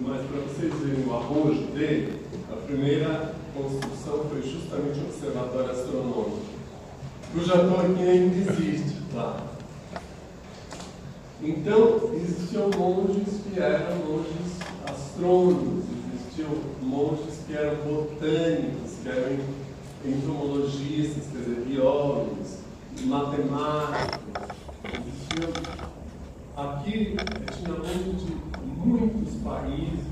[0.00, 6.40] mas para vocês verem o arrojo dele, a primeira construção foi justamente o Observatório Astronômico,
[7.32, 9.46] cuja torre ainda existe lá.
[11.42, 15.81] Então, existiam monges que eram monges astrônomos,
[16.32, 19.38] existiam monges que eram botânicos, que eram
[20.04, 22.58] entomologistas, quer dizer, biólogos,
[23.04, 24.48] matemáticos.
[24.84, 25.82] Existiam...
[26.54, 27.16] Aqui
[27.52, 30.04] tinha monge de muitos países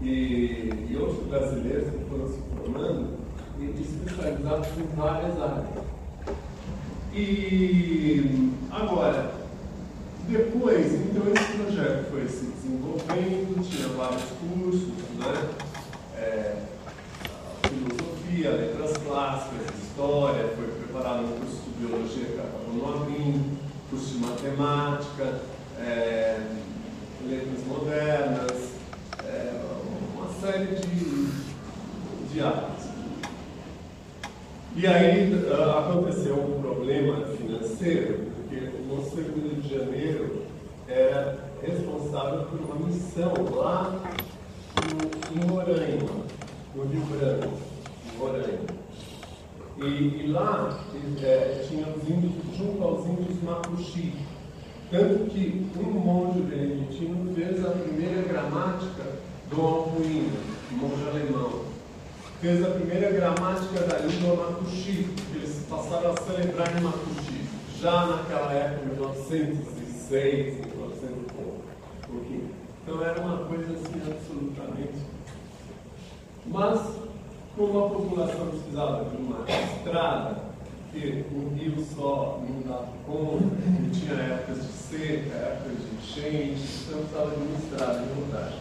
[0.00, 3.18] e, e outros brasileiros que foram se formando
[3.58, 5.66] e especializados em várias áreas.
[7.12, 9.41] E agora,
[10.28, 15.50] depois, então esse projeto foi se desenvolvendo, tinha vários cursos, né?
[16.16, 16.56] É,
[17.68, 23.58] filosofia, letras clássicas, história, foi preparado um curso de biologia que acabou no abrindo,
[23.90, 25.40] curso de matemática,
[25.78, 26.40] é,
[27.28, 28.72] letras modernas,
[29.24, 29.60] é,
[30.16, 31.26] uma série de,
[32.32, 32.92] de artes.
[34.74, 38.31] E aí uh, aconteceu um problema financeiro,
[38.92, 40.42] porque o Mosteiro do Rio de Janeiro
[40.88, 44.00] era responsável por uma missão lá
[44.76, 46.24] no, em Roraima,
[46.74, 47.58] no Rio Branco,
[48.06, 48.82] em Roraima.
[49.78, 50.78] E, e lá
[51.22, 54.14] é, tinha os índios, junto aos índios Mapuxi,
[54.90, 59.04] tanto que um monge beneditino fez a primeira gramática
[59.50, 60.36] do Albuíno,
[60.72, 61.62] um monge alemão.
[62.40, 67.21] Fez a primeira gramática da língua que eles passaram a celebrar em Makushi,
[67.82, 72.50] já naquela época, 1906, 1900 e pouquinho.
[72.80, 75.02] Então era uma coisa assim absolutamente.
[76.46, 76.80] Mas,
[77.56, 80.36] como a população precisava de uma estrada,
[80.92, 83.46] porque o rio só não dava conta,
[83.92, 88.58] tinha épocas de seca, épocas de enchente, então estava administrado em rodagem.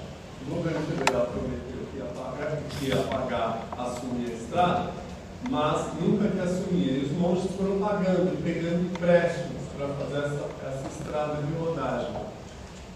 [0.48, 5.01] O governo federal prometeu que ia pagar, que ia pagar assumir a estrada,
[5.50, 6.92] mas nunca que assumia.
[6.94, 12.12] E os monges foram pagando, pegando empréstimos para fazer essa, essa estrada de rodagem.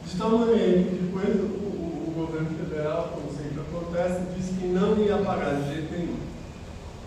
[0.05, 4.67] De tal maneira que depois o, o, o governo federal, como sempre acontece, disse que
[4.67, 6.17] não ia pagar de jeito nenhum.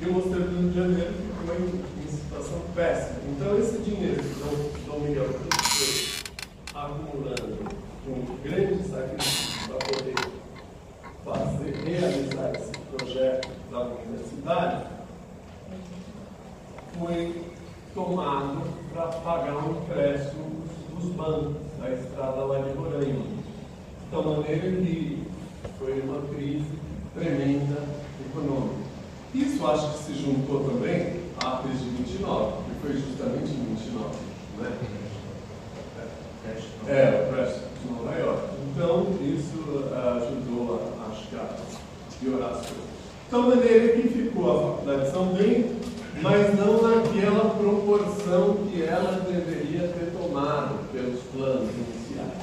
[0.00, 3.18] E o Mosteiro do Rio de Janeiro ficou em situação péssima.
[3.28, 6.18] Então, esse dinheiro que Dom, Dom Miguel foi
[6.74, 7.58] acumulando
[8.06, 10.14] um grande sacrifício para poder
[11.24, 14.86] fazer, realizar esse projeto da universidade,
[16.98, 17.44] foi
[17.94, 20.62] tomado para pagar um empréstimo
[20.94, 23.24] dos bancos da estrada lá de Roraima.
[23.24, 25.22] De tal maneira que
[25.78, 26.66] foi uma crise
[27.14, 27.82] tremenda
[28.28, 28.88] econômica.
[29.34, 34.16] Isso acho que se juntou também à crise de 29, que foi justamente em 29.
[34.58, 34.72] Né?
[36.88, 38.42] É, o Crash de Nova York.
[38.72, 41.48] Então, isso uh, ajudou, a, acho que, a
[42.18, 42.76] piorar as coisas.
[42.76, 45.78] De tal maneira que ficou a Faculdade de São Bento,
[46.22, 52.38] mas não naquela proporção que ela deveria ter tomado pelos planos iniciais.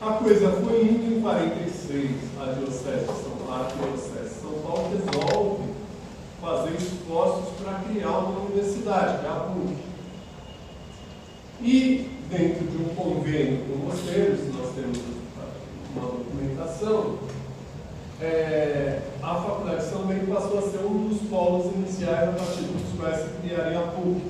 [0.00, 4.90] A coisa foi indo em 46, a Diocese de São, a Diocese de São Paulo
[4.90, 5.70] resolve
[6.40, 9.76] fazer esforços para criar uma universidade, que é a PUC.
[11.62, 14.98] E, dentro de um convênio com mosteiros, nós temos
[15.94, 17.18] uma documentação,
[18.22, 22.98] é, a Faculdade de São passou a ser um dos polos iniciais a partir dos
[22.98, 24.20] quais se criaria a PUC.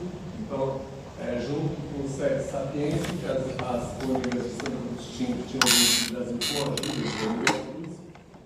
[0.41, 0.81] Então,
[1.21, 3.39] é, junto com o SEC Sapiência, que as,
[3.69, 7.71] as universidades tinham, tinham vindo do Brasil com ajuda do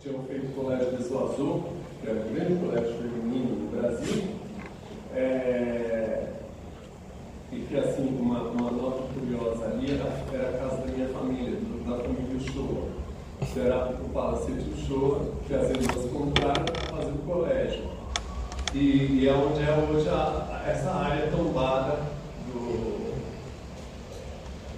[0.03, 4.25] tinham feito o Colégio de Zuazou, que era o grande colégio feminino do Brasil,
[5.15, 6.25] é,
[7.53, 11.59] e que, assim, uma, uma nota curiosa ali era, era a casa da minha família,
[11.87, 12.25] da família
[13.61, 13.95] Uchoa.
[13.95, 17.85] Que o Palacete Uchoa, que as irmãs compraram para fazer o colégio.
[18.75, 21.99] E, e é onde é hoje a, essa área tombada
[22.53, 23.15] do,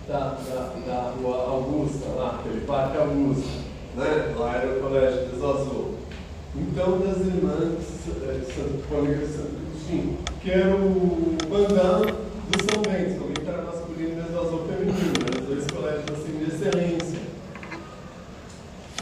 [0.06, 3.66] da, da, da Rua Augusta, lá, aquele Parque Augusta.
[3.96, 4.34] Né?
[4.38, 5.94] Lá era o Colégio de Azul.
[6.54, 7.78] Então, das irmãs
[8.22, 13.18] eh, Santo Cônica e Santo Agostinho, que era o bandão do São Bento.
[13.18, 17.20] São Bento era masculino e Azul feminino, eram dois colégios assim, de excelência.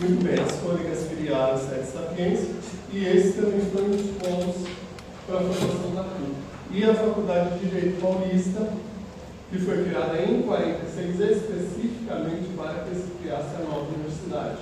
[0.01, 2.57] Muito bem, as cônicas criaram sete sapiências
[3.05, 4.67] e esse também um dos pontos
[5.27, 6.35] para a formação da PUC.
[6.71, 8.69] E a Faculdade de Direito Paulista,
[9.51, 14.59] que foi criada em 46 especificamente para que se criasse a nova universidade.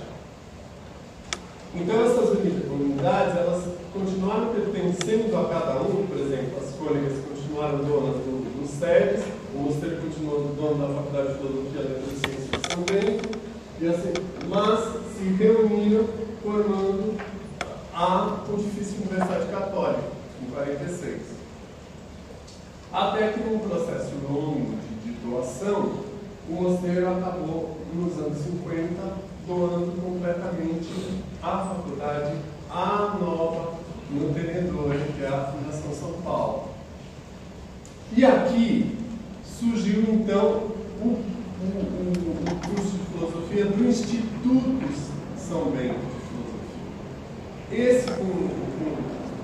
[1.73, 2.37] Então essas
[2.67, 3.63] comunidades, elas
[3.93, 9.23] continuaram pertencendo a cada um, por exemplo, as cônicas continuaram donas do, do SEDES,
[9.55, 13.39] o Mosteiro continuou dono da Faculdade de Filosofia, de São Bento,
[13.79, 14.13] e assim,
[14.49, 14.79] mas
[15.15, 16.05] se reuniram
[16.43, 17.17] formando
[18.03, 20.03] a Pontifícia Universidade Católica,
[20.41, 21.21] em 46.
[22.91, 26.03] Até que num processo longo de, de doação,
[26.49, 29.01] o mosteiro acabou, nos anos 50,
[29.47, 32.35] doando completamente a faculdade
[32.69, 33.73] à nova
[34.11, 36.69] mantenedora, que é a Fundação São Paulo.
[38.15, 38.97] E aqui
[39.45, 41.23] surgiu então o, o,
[41.61, 44.89] o, curso de filosofia do Instituto
[45.37, 46.12] São Bento.
[47.71, 48.49] Esse, com,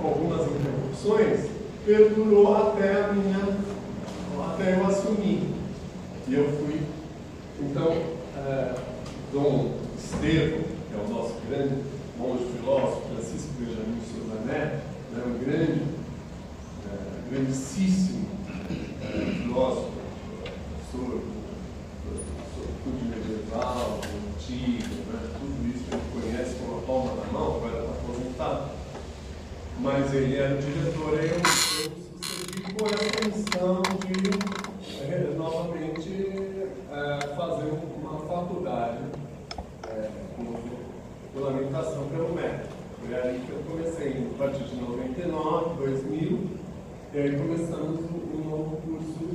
[0.01, 1.49] com algumas interrupções,
[1.85, 3.57] perdurou até a minha,
[4.53, 5.49] até eu assumir.
[6.27, 6.81] E eu fui,
[7.59, 7.91] então,
[8.37, 8.75] é,
[9.33, 11.83] Dom Estevão, que é o nosso grande
[12.17, 15.81] monge filósofo, Francisco Benjamin Souza Neto, né, um grande,
[16.85, 18.27] é, grandíssimo
[19.01, 19.91] é, filósofo,
[20.91, 21.21] professor,
[22.03, 22.67] professor
[23.09, 28.71] medieval, antigo, né, tudo isso ele conhece com a palma da mão, agora está aposentado.
[29.81, 36.69] Mas ele era o diretor, aí eu, eu sucedi por a missão de é, novamente
[36.91, 38.97] é, fazer uma faculdade
[39.87, 40.53] é, com
[41.33, 42.65] regulamentação pelo MEC.
[42.99, 46.39] Foi ali que eu comecei, a partir de 99, 2000,
[47.13, 49.29] e aí começamos um novo curso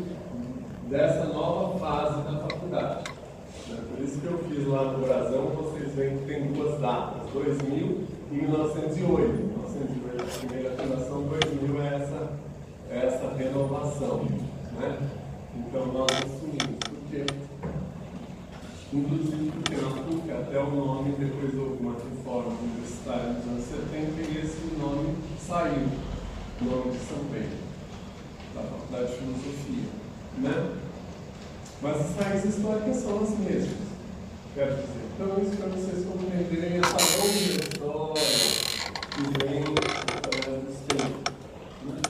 [0.90, 3.04] dessa nova fase da faculdade.
[3.68, 3.78] Né?
[3.90, 8.04] Por isso que eu fiz lá no Brasão, vocês veem que tem duas datas, 2000
[8.30, 9.32] e 1908.
[9.32, 12.32] 1908 a primeira fundação, 2000 é essa,
[12.90, 14.24] é essa renovação.
[14.78, 14.98] Né?
[15.56, 17.26] Então nós assumimos, porque
[18.92, 24.22] inclusive porque na PUC até o nome, depois de alguma reforma universitária nos anos 70,
[24.22, 25.88] e esse nome saiu,
[26.60, 27.64] o nome de São Bento,
[28.54, 29.88] da Faculdade de Filosofia.
[30.38, 30.76] Né?
[31.82, 33.94] Mas as raízes históricas são as mesmas.
[34.54, 38.73] Quero dizer, então isso para vocês compreenderem essa longa história
[39.22, 41.22] dos tempos.
[41.84, 42.02] Né?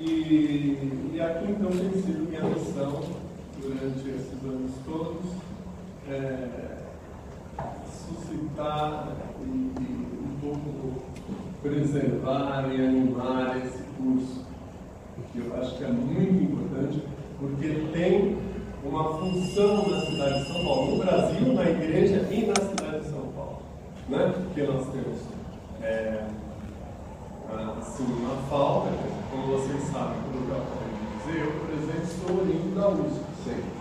[0.00, 3.02] E, e aqui então tem sido minha missão
[3.60, 5.30] durante esses anos todos
[6.08, 6.78] é,
[7.86, 9.08] suscitar
[9.42, 11.02] e, um pouco
[11.62, 14.44] preservar e animar esse curso,
[15.32, 17.02] que eu acho que é muito importante,
[17.38, 18.38] porque tem
[18.84, 23.10] uma função na cidade de São Paulo, no Brasil, na igreja e na cidade de
[23.10, 23.62] São Paulo.
[24.08, 24.32] Né?
[24.34, 25.18] Porque nós temos
[25.82, 26.26] é,
[27.80, 28.90] assim, uma falta,
[29.30, 33.72] como vocês sabem, como acabei de dizer, eu, por exemplo, sou oriundo da USP, sempre.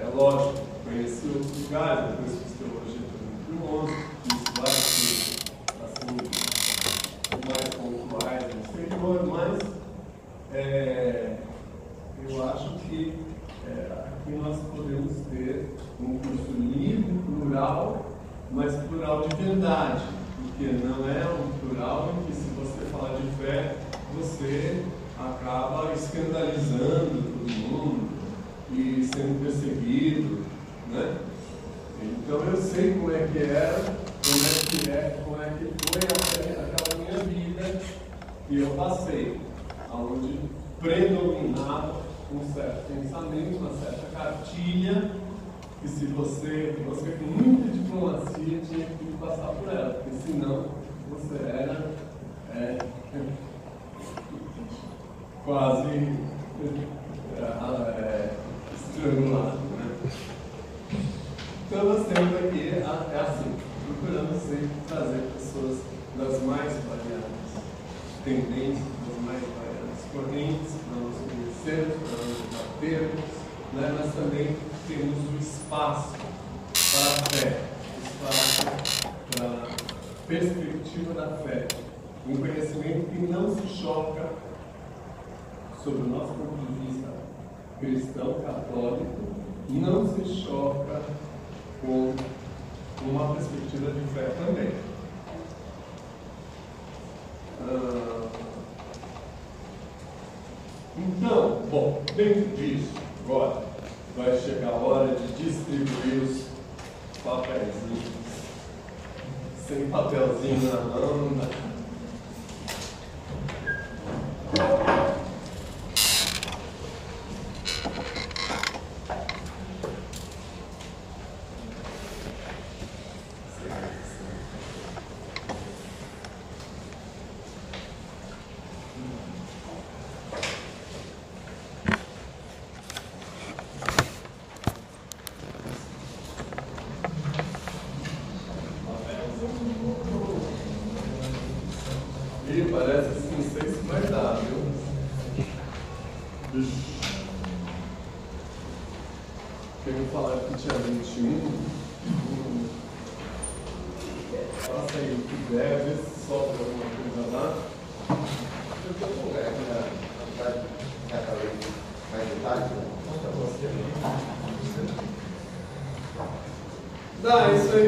[0.00, 3.18] É lógico, conheci outros lugares, depois fiz teologia por
[3.58, 3.92] 2011,
[4.24, 4.77] fiz várias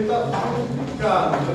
[0.06, 1.36] Tá receita duplicada.
[1.36, 1.49] Né?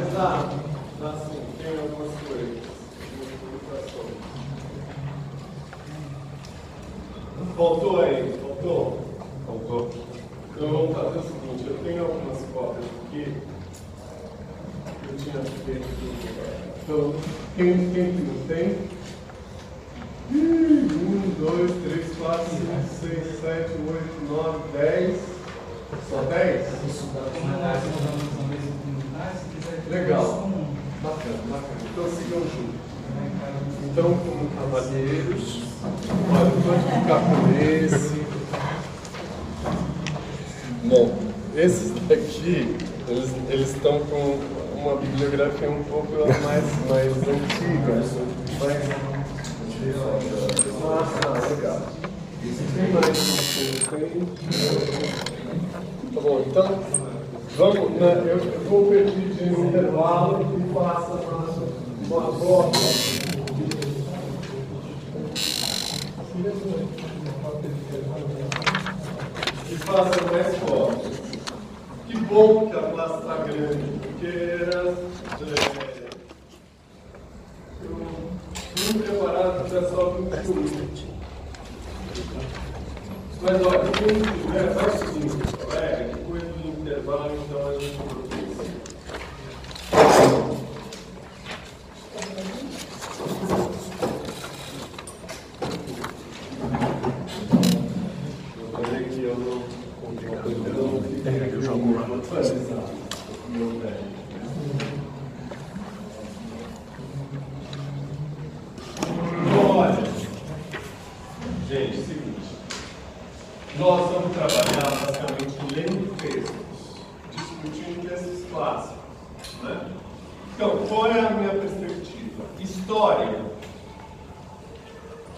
[122.85, 123.41] História.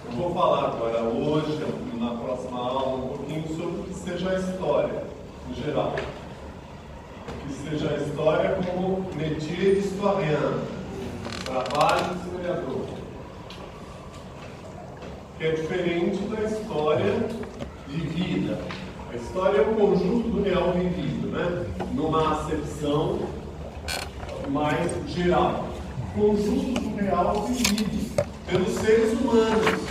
[0.06, 1.58] Eu vou falar agora hoje,
[1.94, 5.04] na próxima aula, um pouquinho sobre o que seja a história,
[5.50, 5.96] em geral.
[7.30, 10.36] O que seja a história como métier historien,
[11.46, 12.86] trabalho de historiador.
[15.38, 17.14] Que é diferente da história
[17.88, 18.58] de vida.
[19.10, 21.66] A história é o um conjunto do real vivido, né?
[21.94, 23.20] numa acepção
[24.50, 25.77] mais geral
[26.18, 28.12] conjunto do real vividos
[28.48, 29.82] pelos seres humanos,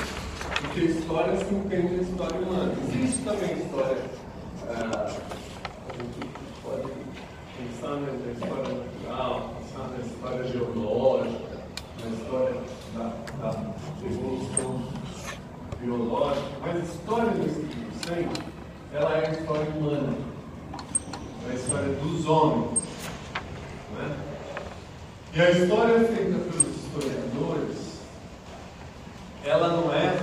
[0.61, 2.74] porque história se entende a história humana.
[2.89, 4.03] Existe também história,
[4.68, 5.07] ah,
[5.89, 6.29] a gente
[6.64, 6.89] pode
[7.57, 11.59] pensar na história natural, pensar na história geológica,
[12.03, 12.57] na história
[12.97, 13.74] da, da
[14.05, 14.83] evolução
[15.81, 18.43] biológica, mas a história do Espírito Santo,
[18.93, 20.12] ela é a história humana,
[21.49, 22.81] é a história dos homens.
[23.97, 24.26] Né?
[25.37, 27.76] E a história feita pelos historiadores,
[29.45, 30.18] ela não é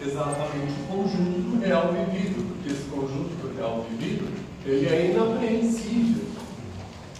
[0.00, 4.26] exatamente o conjunto real vivido, porque esse conjunto real vivido,
[4.64, 6.24] ele é inapreensível.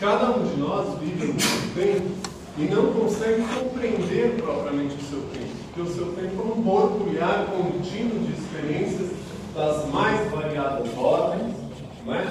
[0.01, 2.09] Cada um de nós vive no seu tempo
[2.57, 7.45] e não consegue compreender propriamente o seu tempo, porque o seu tempo é um borbulhar
[7.45, 9.11] contínuo de experiências
[9.55, 11.55] das mais variadas ordens,
[12.07, 12.27] não é?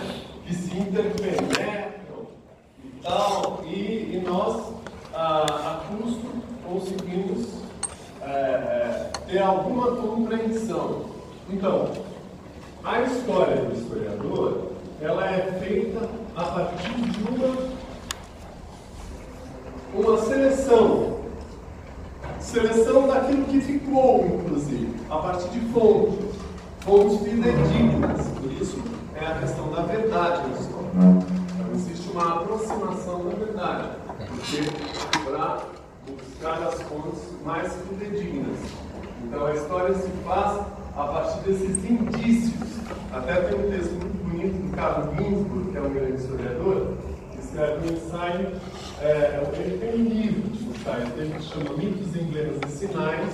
[0.47, 2.25] que se interpenetram
[2.83, 4.73] e tal, e, e nós,
[5.13, 6.27] a, a custo,
[6.67, 7.47] conseguimos
[8.21, 11.05] é, é, ter alguma compreensão.
[11.49, 11.91] Então,
[12.83, 17.57] a história do historiador, ela é feita a partir de uma,
[19.93, 21.13] uma seleção.
[22.39, 26.35] Seleção daquilo que ficou, inclusive, a partir de fontes,
[26.81, 28.27] fontes fidedignas.
[28.39, 28.81] Por isso
[29.15, 30.89] é a questão da verdade na história.
[30.95, 33.87] Então, existe uma aproximação da verdade,
[35.23, 35.63] para
[36.05, 38.59] buscar as fontes mais fidedignas.
[39.23, 40.65] Então a história se faz
[40.95, 42.53] a partir desses indícios.
[43.13, 46.87] Até tem um texto muito bonito do Carlo Ginsburg, que é um grande historiador,
[47.31, 48.51] que escreve um ensaio,
[49.01, 53.33] é, ele tem um livro de ensaios dele que chama Mitos, Emblemas e Sinais,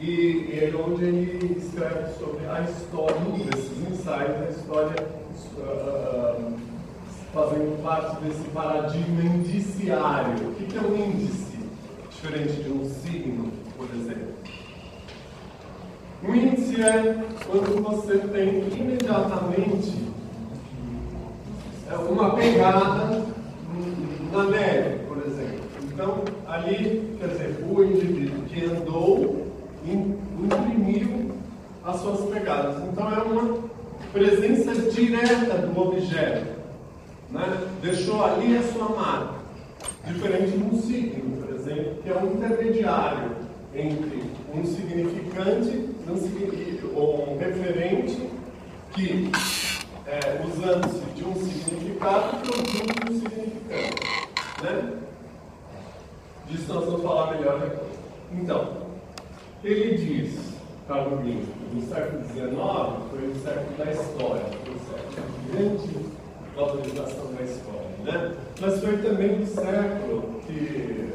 [0.00, 5.06] e, e é onde ele escreve sobre a história, um desses ensaios, a história
[5.58, 6.71] uh,
[7.32, 10.48] fazendo parte desse paradigma indiciário.
[10.48, 11.58] O que, é um índice?
[12.10, 14.34] Diferente de um signo, por exemplo.
[16.22, 20.12] Um índice é quando você tem imediatamente
[21.90, 23.24] é, uma pegada
[24.30, 25.60] na neve, por exemplo.
[25.84, 29.46] Então, ali, quer dizer, o indivíduo que andou
[29.84, 31.32] imprimiu
[31.84, 32.76] as suas pegadas.
[32.84, 33.58] Então, é uma
[34.12, 36.51] presença direta do objeto.
[37.32, 37.68] Né?
[37.80, 39.42] Deixou ali a sua marca.
[40.06, 43.30] Diferente de um signo, por exemplo, que é um intermediário
[43.74, 44.22] entre
[44.54, 45.88] um significante
[46.94, 48.28] ou um referente
[48.92, 49.30] que,
[50.06, 54.02] é, usando-se de um significado, produz um significante.
[54.62, 54.92] Né?
[56.48, 57.92] Disso nós vamos falar melhor depois.
[58.32, 58.76] Então,
[59.64, 60.52] ele diz,
[60.86, 62.42] Carlos Green, no século XIX
[63.10, 66.11] foi o século da história, foi o século de grande
[66.56, 67.82] valorização da história.
[68.04, 68.36] Né?
[68.60, 71.12] Mas foi também o século que,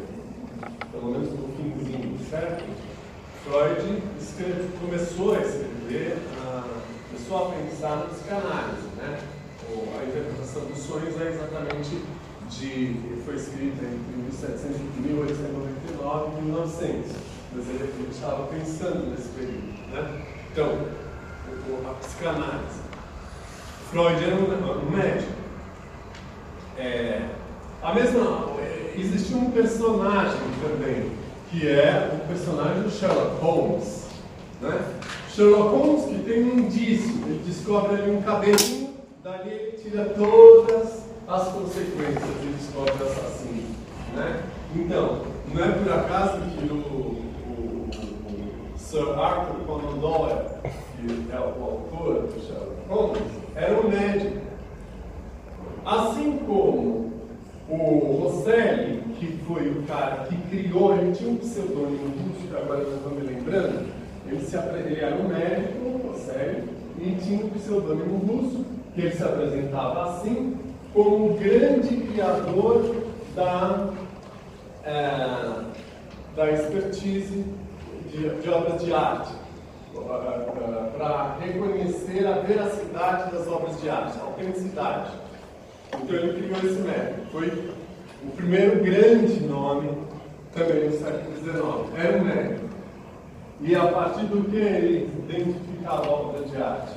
[0.92, 2.74] pelo menos no finzinho do século,
[3.44, 6.64] Freud escreve, começou a escrever, a,
[7.10, 8.88] começou a pensar na psicanálise.
[8.98, 9.20] Né?
[10.00, 12.02] a interpretação dos sonhos é exatamente
[12.50, 12.96] de.
[13.26, 17.12] foi escrita entre 1700 e 1899 e 1900.
[17.54, 19.92] Mas ele estava pensando nesse período.
[19.92, 20.26] Né?
[20.52, 20.88] Então,
[21.90, 22.87] a psicanálise.
[23.90, 25.32] Freud era um, um médico.
[26.78, 27.22] É,
[27.82, 28.48] a mesma,
[28.98, 31.12] existe um personagem também,
[31.50, 34.08] que é o personagem do Sherlock Holmes.
[34.62, 34.78] Né?
[35.30, 38.94] Sherlock Holmes que tem um indício, ele descobre ali um cabelinho,
[39.24, 43.76] dali ele tira todas as consequências e descobre o assassino.
[44.16, 44.44] Né?
[44.76, 45.22] Então,
[45.54, 50.40] não é por acaso que o, o, o Sir Arthur Conan Doyle,
[50.98, 53.22] que é o autor do Sherlock Holmes,
[53.56, 54.38] era um médico.
[55.86, 57.12] Assim como
[57.70, 62.84] o Rosselli, que foi o cara que criou, ele tinha um pseudônimo russo, que agora
[62.84, 63.88] não estou me lembrando,
[64.26, 66.64] ele, se, ele era um médico, o Rosselli,
[67.00, 70.58] e tinha um pseudônimo russo, que ele se apresentava assim,
[70.94, 72.96] como o grande criador
[73.36, 73.90] da,
[74.84, 75.62] é,
[76.36, 77.46] da expertise
[78.12, 79.32] de, de obras de arte
[80.02, 85.12] para reconhecer a veracidade das obras de arte, a autenticidade.
[85.94, 87.32] Então ele criou esse método.
[87.32, 87.72] Foi
[88.24, 89.90] o primeiro grande nome
[90.54, 92.04] também no século XIX.
[92.04, 92.68] Era um método.
[93.62, 96.94] E a partir do que ele identificava a obra de arte?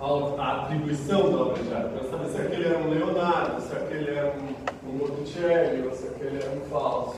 [0.00, 1.88] A atribuição da obra de arte.
[1.90, 6.06] Para saber se aquele era um Leonardo, se aquele era um, um Botticelli, ou se
[6.06, 7.16] aquele era um falso.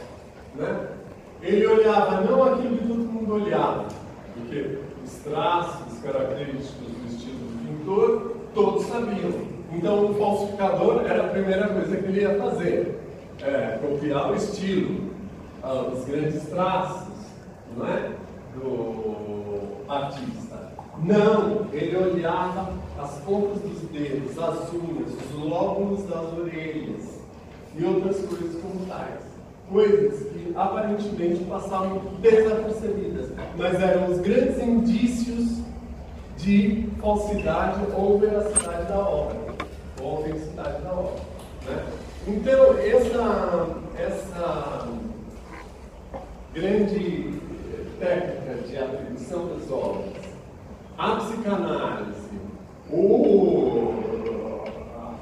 [0.55, 0.89] Né?
[1.43, 3.87] Ele olhava não aquilo que todo mundo olhava,
[4.35, 4.79] porque
[5.11, 9.51] os traços, os característicos do estilo do pintor, todos sabiam.
[9.73, 13.01] Então, o falsificador era a primeira coisa que ele ia fazer:
[13.43, 15.11] é, copiar o estilo,
[15.63, 17.09] ah, os grandes traços
[17.77, 18.11] não é?
[18.55, 20.71] do artista.
[21.03, 27.21] Não, ele olhava as pontas dos dedos, as unhas, os lóbulos das orelhas,
[27.77, 29.30] e outras coisas como tais.
[29.71, 35.61] Coisas que aparentemente passavam desapercebidas, mas eram os grandes indícios
[36.37, 39.37] de falsidade ou veracidade da obra,
[40.01, 41.23] ou autenticidade da obra.
[41.67, 41.87] Né?
[42.27, 44.89] Então, essa, essa
[46.53, 47.41] grande
[48.01, 50.11] técnica de atribuição das obras,
[50.99, 52.31] a psicanálise,
[52.91, 53.95] o,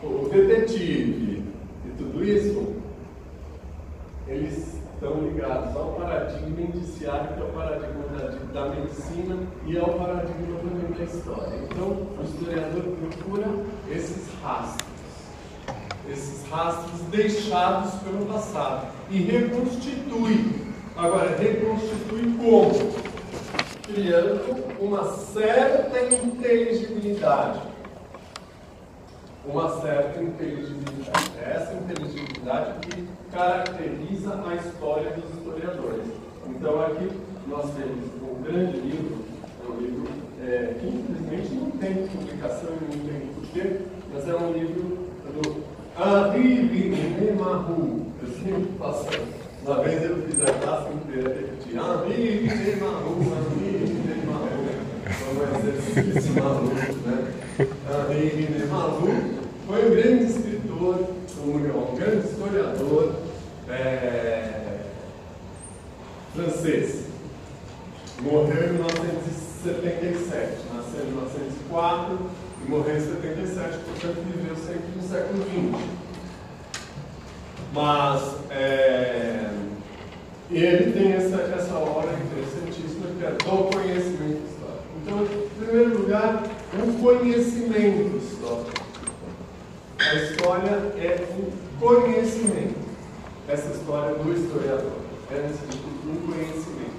[0.03, 1.45] o detetive
[1.85, 2.68] e tudo isso,
[4.28, 8.05] eles estão ligados ao paradigma indiciário, que é o paradigma
[8.52, 9.36] da, medicina,
[9.66, 11.59] e ao paradigma também da história.
[11.64, 13.46] Então, o historiador procura
[13.90, 14.88] esses rastros,
[16.10, 20.68] esses rastros deixados pelo passado, e reconstitui.
[20.96, 22.92] Agora, reconstitui como?
[23.84, 27.60] Criando uma certa inteligibilidade
[29.49, 31.31] uma certa inteligibilidade.
[31.43, 36.07] É essa inteligibilidade que caracteriza a história dos historiadores.
[36.47, 37.09] Então aqui
[37.47, 39.25] nós temos um grande livro,
[39.66, 40.09] um livro
[40.45, 43.81] é, que infelizmente não tem publicação e não tem porquê,
[44.12, 45.65] mas é um livro do
[46.37, 48.07] Henri René Marroux.
[48.23, 49.07] Eu sempre faço.
[49.65, 53.59] Uma vez eu fiz a classe inteira repetir Henri René Marroux, Marroux.
[55.09, 56.75] Foi um exercício maluco,
[57.07, 57.33] né?
[58.11, 59.38] Henri Marroux
[59.69, 61.11] foi um grande escritor,
[61.45, 63.16] um, grande historiador
[63.69, 64.78] é,
[66.35, 67.05] francês.
[68.23, 72.19] Morreu em 1977, nasceu em 1904
[72.65, 75.85] e morreu em 77, portanto viveu sempre no século XX.
[77.74, 79.51] Mas é,
[80.51, 84.85] ele tem essa, essa obra interessantíssima que é do conhecimento histórico.
[85.03, 86.43] Então, em primeiro lugar,
[86.73, 88.77] o conhecimento histórico.
[89.99, 91.51] A história é um
[91.81, 92.79] conhecimento.
[93.49, 94.93] Essa história do historiador
[95.29, 95.51] é
[96.07, 96.99] um conhecimento.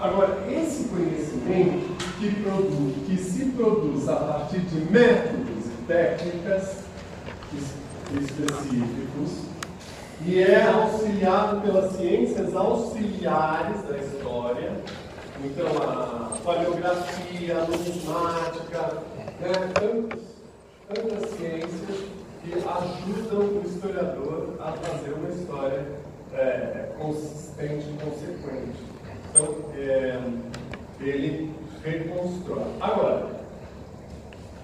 [0.00, 6.84] Agora, esse conhecimento que, produz, que se produz a partir de métodos e técnicas
[7.52, 9.42] específicos
[10.24, 14.72] e é auxiliado pelas ciências auxiliares da história,
[15.44, 19.02] então a paleografia, a numismática,
[19.38, 20.22] né, tantas,
[20.88, 22.17] tantas ciências
[22.48, 25.86] que ajudam o historiador a fazer uma história
[26.32, 28.78] é, consistente e consequente.
[29.30, 30.18] Então, é,
[31.00, 31.52] ele
[31.84, 32.64] reconstrói.
[32.80, 33.26] Agora,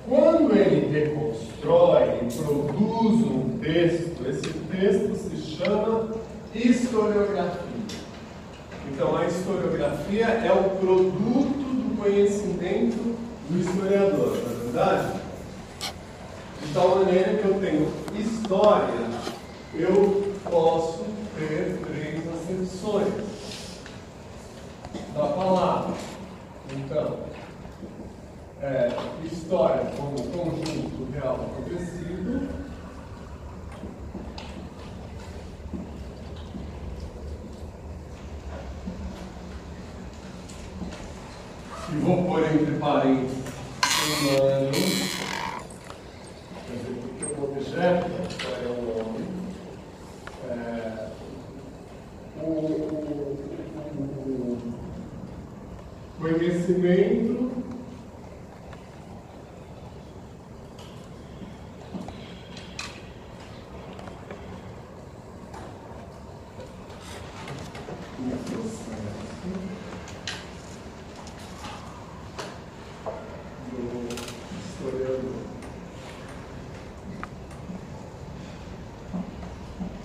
[0.08, 6.10] quando ele reconstrói e produz um texto, esse texto se chama
[6.54, 7.64] historiografia.
[8.92, 13.16] Então, a historiografia é o produto do conhecimento
[13.48, 15.23] do historiador, não é verdade?
[16.64, 18.94] De tal maneira que eu tenho história,
[19.74, 21.04] eu posso
[21.38, 23.14] ter três acepções
[25.14, 25.94] da palavra.
[26.74, 27.18] Então,
[28.62, 28.90] é,
[29.30, 32.48] história como conjunto real acontecido.
[41.92, 43.44] E vou pôr entre parênteses
[44.22, 45.13] humano
[47.84, 49.14] é o
[50.50, 51.08] é,
[52.40, 53.38] o, o,
[54.40, 54.72] o
[56.18, 57.34] conhecimento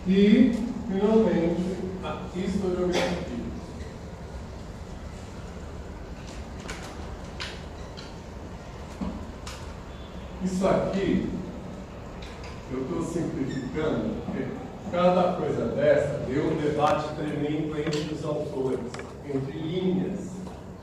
[0.09, 0.51] E,
[0.87, 3.13] finalmente, a historiografia.
[10.43, 11.29] Isso aqui,
[12.71, 14.47] eu estou simplificando, porque
[14.91, 18.79] cada coisa dessa deu um debate tremendo entre os autores,
[19.31, 20.31] entre linhas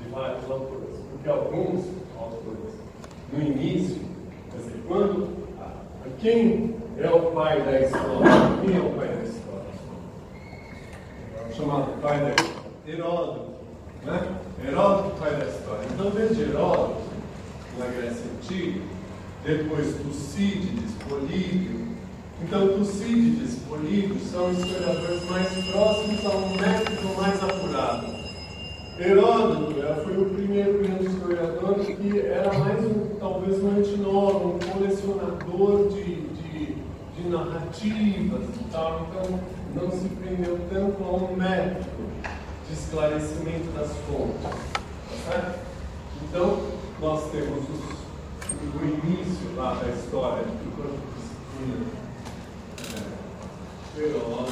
[0.00, 0.98] de vários autores.
[1.10, 1.84] Porque alguns
[2.16, 2.74] autores,
[3.32, 4.02] no início,
[4.52, 5.36] quer dizer, quando,
[6.20, 8.30] quem é o pai da história.
[8.64, 9.66] Quem é o pai da história?
[11.46, 12.56] É chamado pai da história.
[12.86, 13.50] Heródoto.
[14.04, 14.20] Né?
[14.66, 15.86] Heródoto, pai da história.
[15.92, 17.02] Então, desde Heródoto,
[17.78, 18.80] na Grécia Antiga,
[19.44, 21.86] depois Tucídides, Políbio.
[22.42, 28.16] Então, Tucídides, Políbio são os historiadores mais próximos a um método mais apurado.
[28.98, 29.74] Heródoto
[30.04, 36.26] foi o primeiro grande historiador que era mais um, talvez um etnólogo, um colecionador de
[37.16, 39.40] de narrativas e tal, então
[39.74, 41.86] não se prendeu tanto a um método
[42.68, 44.42] de esclarecimento das fontes.
[44.42, 45.58] Tá certo?
[46.22, 46.58] Então,
[47.00, 47.80] nós temos os,
[48.74, 51.86] o início lá da história do corpo disciplina
[53.98, 54.45] é,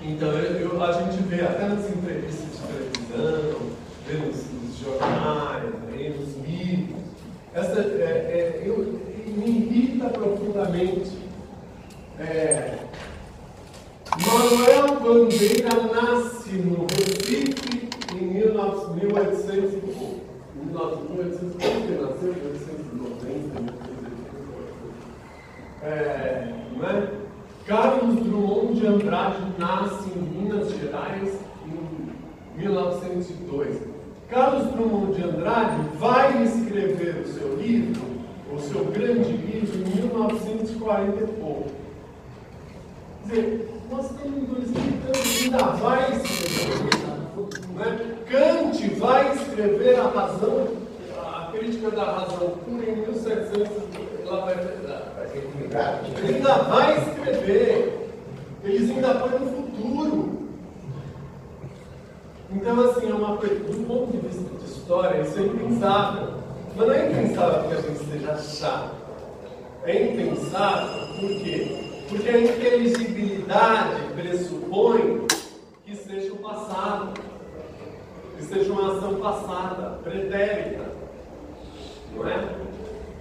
[0.00, 2.58] então eu, eu- a gente vê até nas entrevistas de
[3.12, 3.60] televisão,
[4.06, 7.02] vê nos, nos jornais, aí, nos livros,
[7.54, 8.98] essa, é, é, eu,
[9.36, 11.10] me irrita profundamente.
[12.18, 12.78] É,
[14.26, 20.20] Manuel Bandeira nasce no Recife em 19- 1800 e pouco.
[20.56, 23.74] 1800 e pouco, ele nasceu em 1890, 1880.
[25.82, 27.08] É, né?
[27.66, 31.34] Carlos Drummond de Andrade nasce em Minas Gerais
[31.66, 33.76] em 1902.
[34.30, 38.02] Carlos Drummond de Andrade vai escrever o seu livro,
[38.52, 41.70] o seu grande livro, em 1940 e pouco.
[43.28, 47.08] Quer dizer, nós estamos em 2030, ainda vai escrever.
[47.74, 48.14] Né?
[48.28, 50.68] Kant vai escrever a razão,
[51.16, 53.68] a crítica da razão pura em 1700.
[54.26, 58.10] Lá vai, ele ainda vai escrever.
[58.64, 60.38] Eles ainda põem no futuro.
[62.50, 65.42] Então, assim, é uma coisa, do ponto de vista de história, isso é
[65.88, 66.28] impensável.
[66.76, 68.94] Mas não é impensável que a gente seja chato.
[69.84, 71.84] É impensável por quê?
[72.08, 75.26] Porque a inteligibilidade pressupõe
[75.84, 77.14] que seja o passado,
[78.36, 80.84] que seja uma ação passada, pretérita.
[82.14, 82.44] Não é?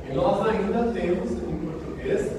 [0.10, 2.32] E nós ainda temos em português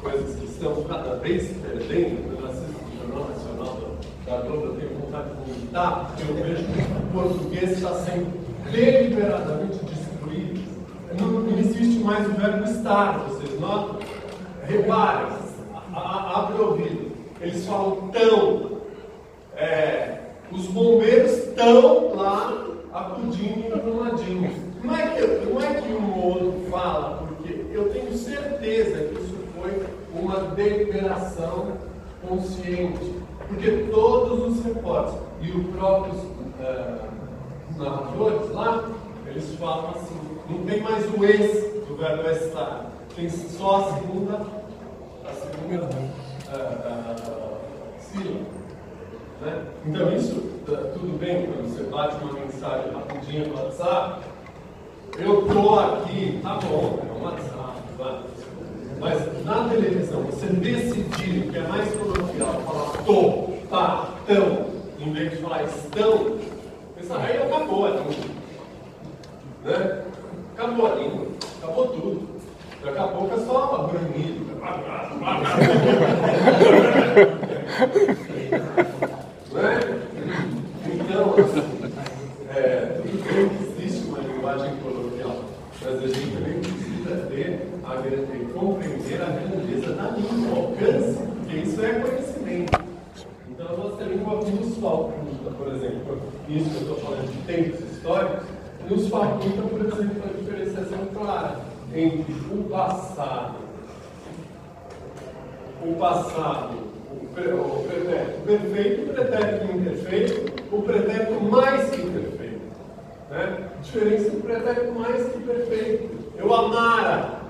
[0.00, 2.38] coisas que estão cada vez perdendo.
[2.38, 3.96] Eu assisto o Jornal Nacional
[4.26, 8.43] da Globo, eu tenho vontade de vomitar, porque eu vejo que o português está sendo
[8.70, 10.60] deliberadamente destruído.
[11.18, 14.00] Não, existe mais o verbo estar, vocês notam?
[14.66, 15.32] Reparem,
[15.94, 17.12] abre o ouvido.
[17.40, 18.74] Eles falam tão.
[19.56, 20.18] É,
[20.50, 24.74] os bombeiros estão lá acudindo e.
[24.82, 29.14] Não é, que, não é que um ou outro fala, porque eu tenho certeza que
[29.14, 29.82] isso foi
[30.14, 31.72] uma deliberação
[32.26, 33.14] consciente.
[33.48, 36.16] Porque todos os repórteres e os próprios
[37.76, 38.88] narradores lá,
[39.26, 40.16] eles falam assim,
[40.48, 44.46] não tem mais o ex do verbo estar, tem só a segunda,
[45.24, 45.88] a segunda
[46.52, 48.54] eh, eh, sílaba.
[49.40, 49.64] Né?
[49.86, 50.34] Então isso,
[50.66, 54.22] tá tudo bem quando você bate uma mensagem rapidinha no WhatsApp,
[55.18, 58.20] eu tô aqui, tá bom, é um WhatsApp, vai.
[59.00, 64.66] Mas na televisão, você decidir que é mais coloquial falar tô, tá, tão,
[64.98, 66.38] em vez de falar estão,
[67.10, 68.12] aí acabou a língua.
[69.64, 70.04] Né?
[70.56, 71.26] Acabou a língua,
[71.62, 72.28] acabou tudo.
[72.84, 74.44] Daqui a pouco é só grunhido.
[79.52, 80.00] Né?
[80.86, 81.62] Então, assim,
[82.54, 85.36] é, tudo bem que existe uma linguagem coloquial,
[85.82, 91.18] mas a gente também precisa ter a grande, compreender a grandeza da língua, o alcance,
[91.18, 92.84] porque isso é conhecimento.
[93.48, 96.18] Então, a nossa língua nos faculta, por exemplo,
[96.48, 98.46] isso que eu estou falando de tempos históricos,
[98.90, 101.60] nos faculta, por exemplo, a diferenciação clara
[101.94, 103.54] entre o passado,
[105.84, 106.74] o passado,
[107.10, 112.60] o, pre, o pretérito perfeito, o pretérito imperfeito, o pretérito mais que perfeito.
[113.30, 113.68] Né?
[113.82, 116.14] Diferença do pretérito mais que perfeito.
[116.38, 117.44] Eu amara.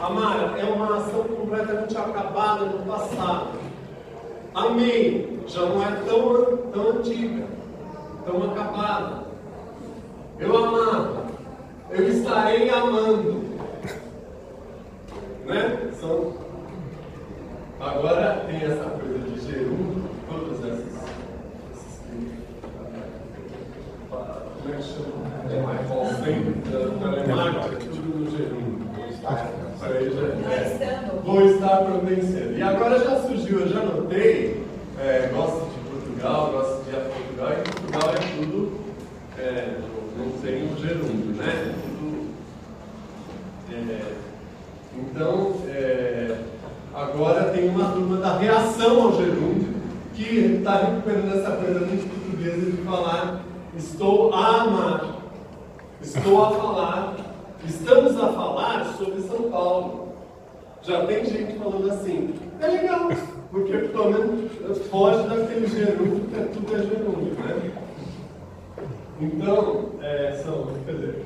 [0.00, 3.58] Amara é uma ação completamente acabada no passado.
[4.54, 7.46] Amei já não é tão, tão antiga,
[8.24, 9.24] tão acabada.
[10.38, 11.24] Eu amava.
[11.90, 13.44] Eu estarei amando.
[15.44, 15.90] Né?
[16.00, 16.43] São
[17.80, 20.94] Agora tem essa coisa de gerúndio, todas essas.
[24.62, 25.24] como é que chama?
[25.50, 28.30] É mais conceito da telemática, tudo no
[29.26, 29.54] é.
[31.24, 32.56] Vou estar providenciando.
[32.56, 34.64] E agora já surgiu, eu já notei,
[34.98, 38.80] é, gosto de Portugal, gosto de ir a Portugal, e Portugal é tudo,
[39.38, 39.78] é,
[40.16, 41.74] não tem o gerúndio, né?
[41.98, 42.30] Tudo.
[43.72, 44.14] é,
[44.96, 46.53] então, é,
[46.94, 49.74] agora tem uma turma da reação ao gerúndio,
[50.14, 53.44] que está recuperando essa coisa muito portuguesa de falar
[53.76, 55.16] estou a amar,
[56.00, 57.16] estou a falar,
[57.64, 60.08] estamos a falar sobre São Paulo.
[60.82, 63.08] Já tem gente falando assim, é legal,
[63.50, 67.72] porque pelo menos foge daquele gerúndio que é tudo é gerúndio, né?
[69.20, 71.24] Então, é, são, quer dizer,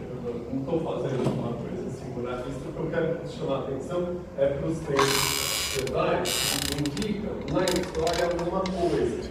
[0.53, 4.09] não estou fazendo uma coisa singularística, o que eu quero chamar a atenção
[4.39, 9.31] é para os textos hebraicos que indicam na história alguma coisa,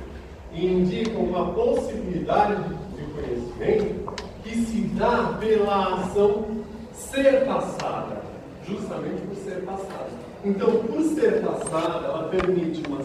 [0.54, 6.46] e indicam uma possibilidade de conhecimento que se dá pela ação
[6.94, 8.22] ser passada,
[8.68, 10.10] justamente por ser passada.
[10.44, 13.00] Então, por ser passada, ela permite uma,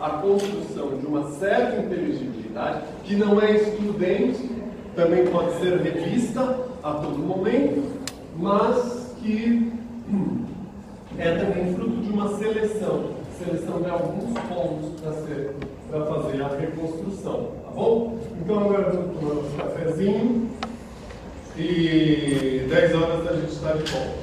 [0.00, 4.50] a construção de uma certa inteligibilidade que não é excludente
[4.96, 8.00] também pode ser revista a todo momento,
[8.36, 9.72] mas que
[11.20, 15.00] é também fruto de uma seleção seleção de alguns pontos
[15.90, 18.18] para fazer a reconstrução, tá bom?
[18.38, 20.50] Então agora vamos tomar um cafezinho
[21.56, 24.20] e 10 horas a gente está de volta.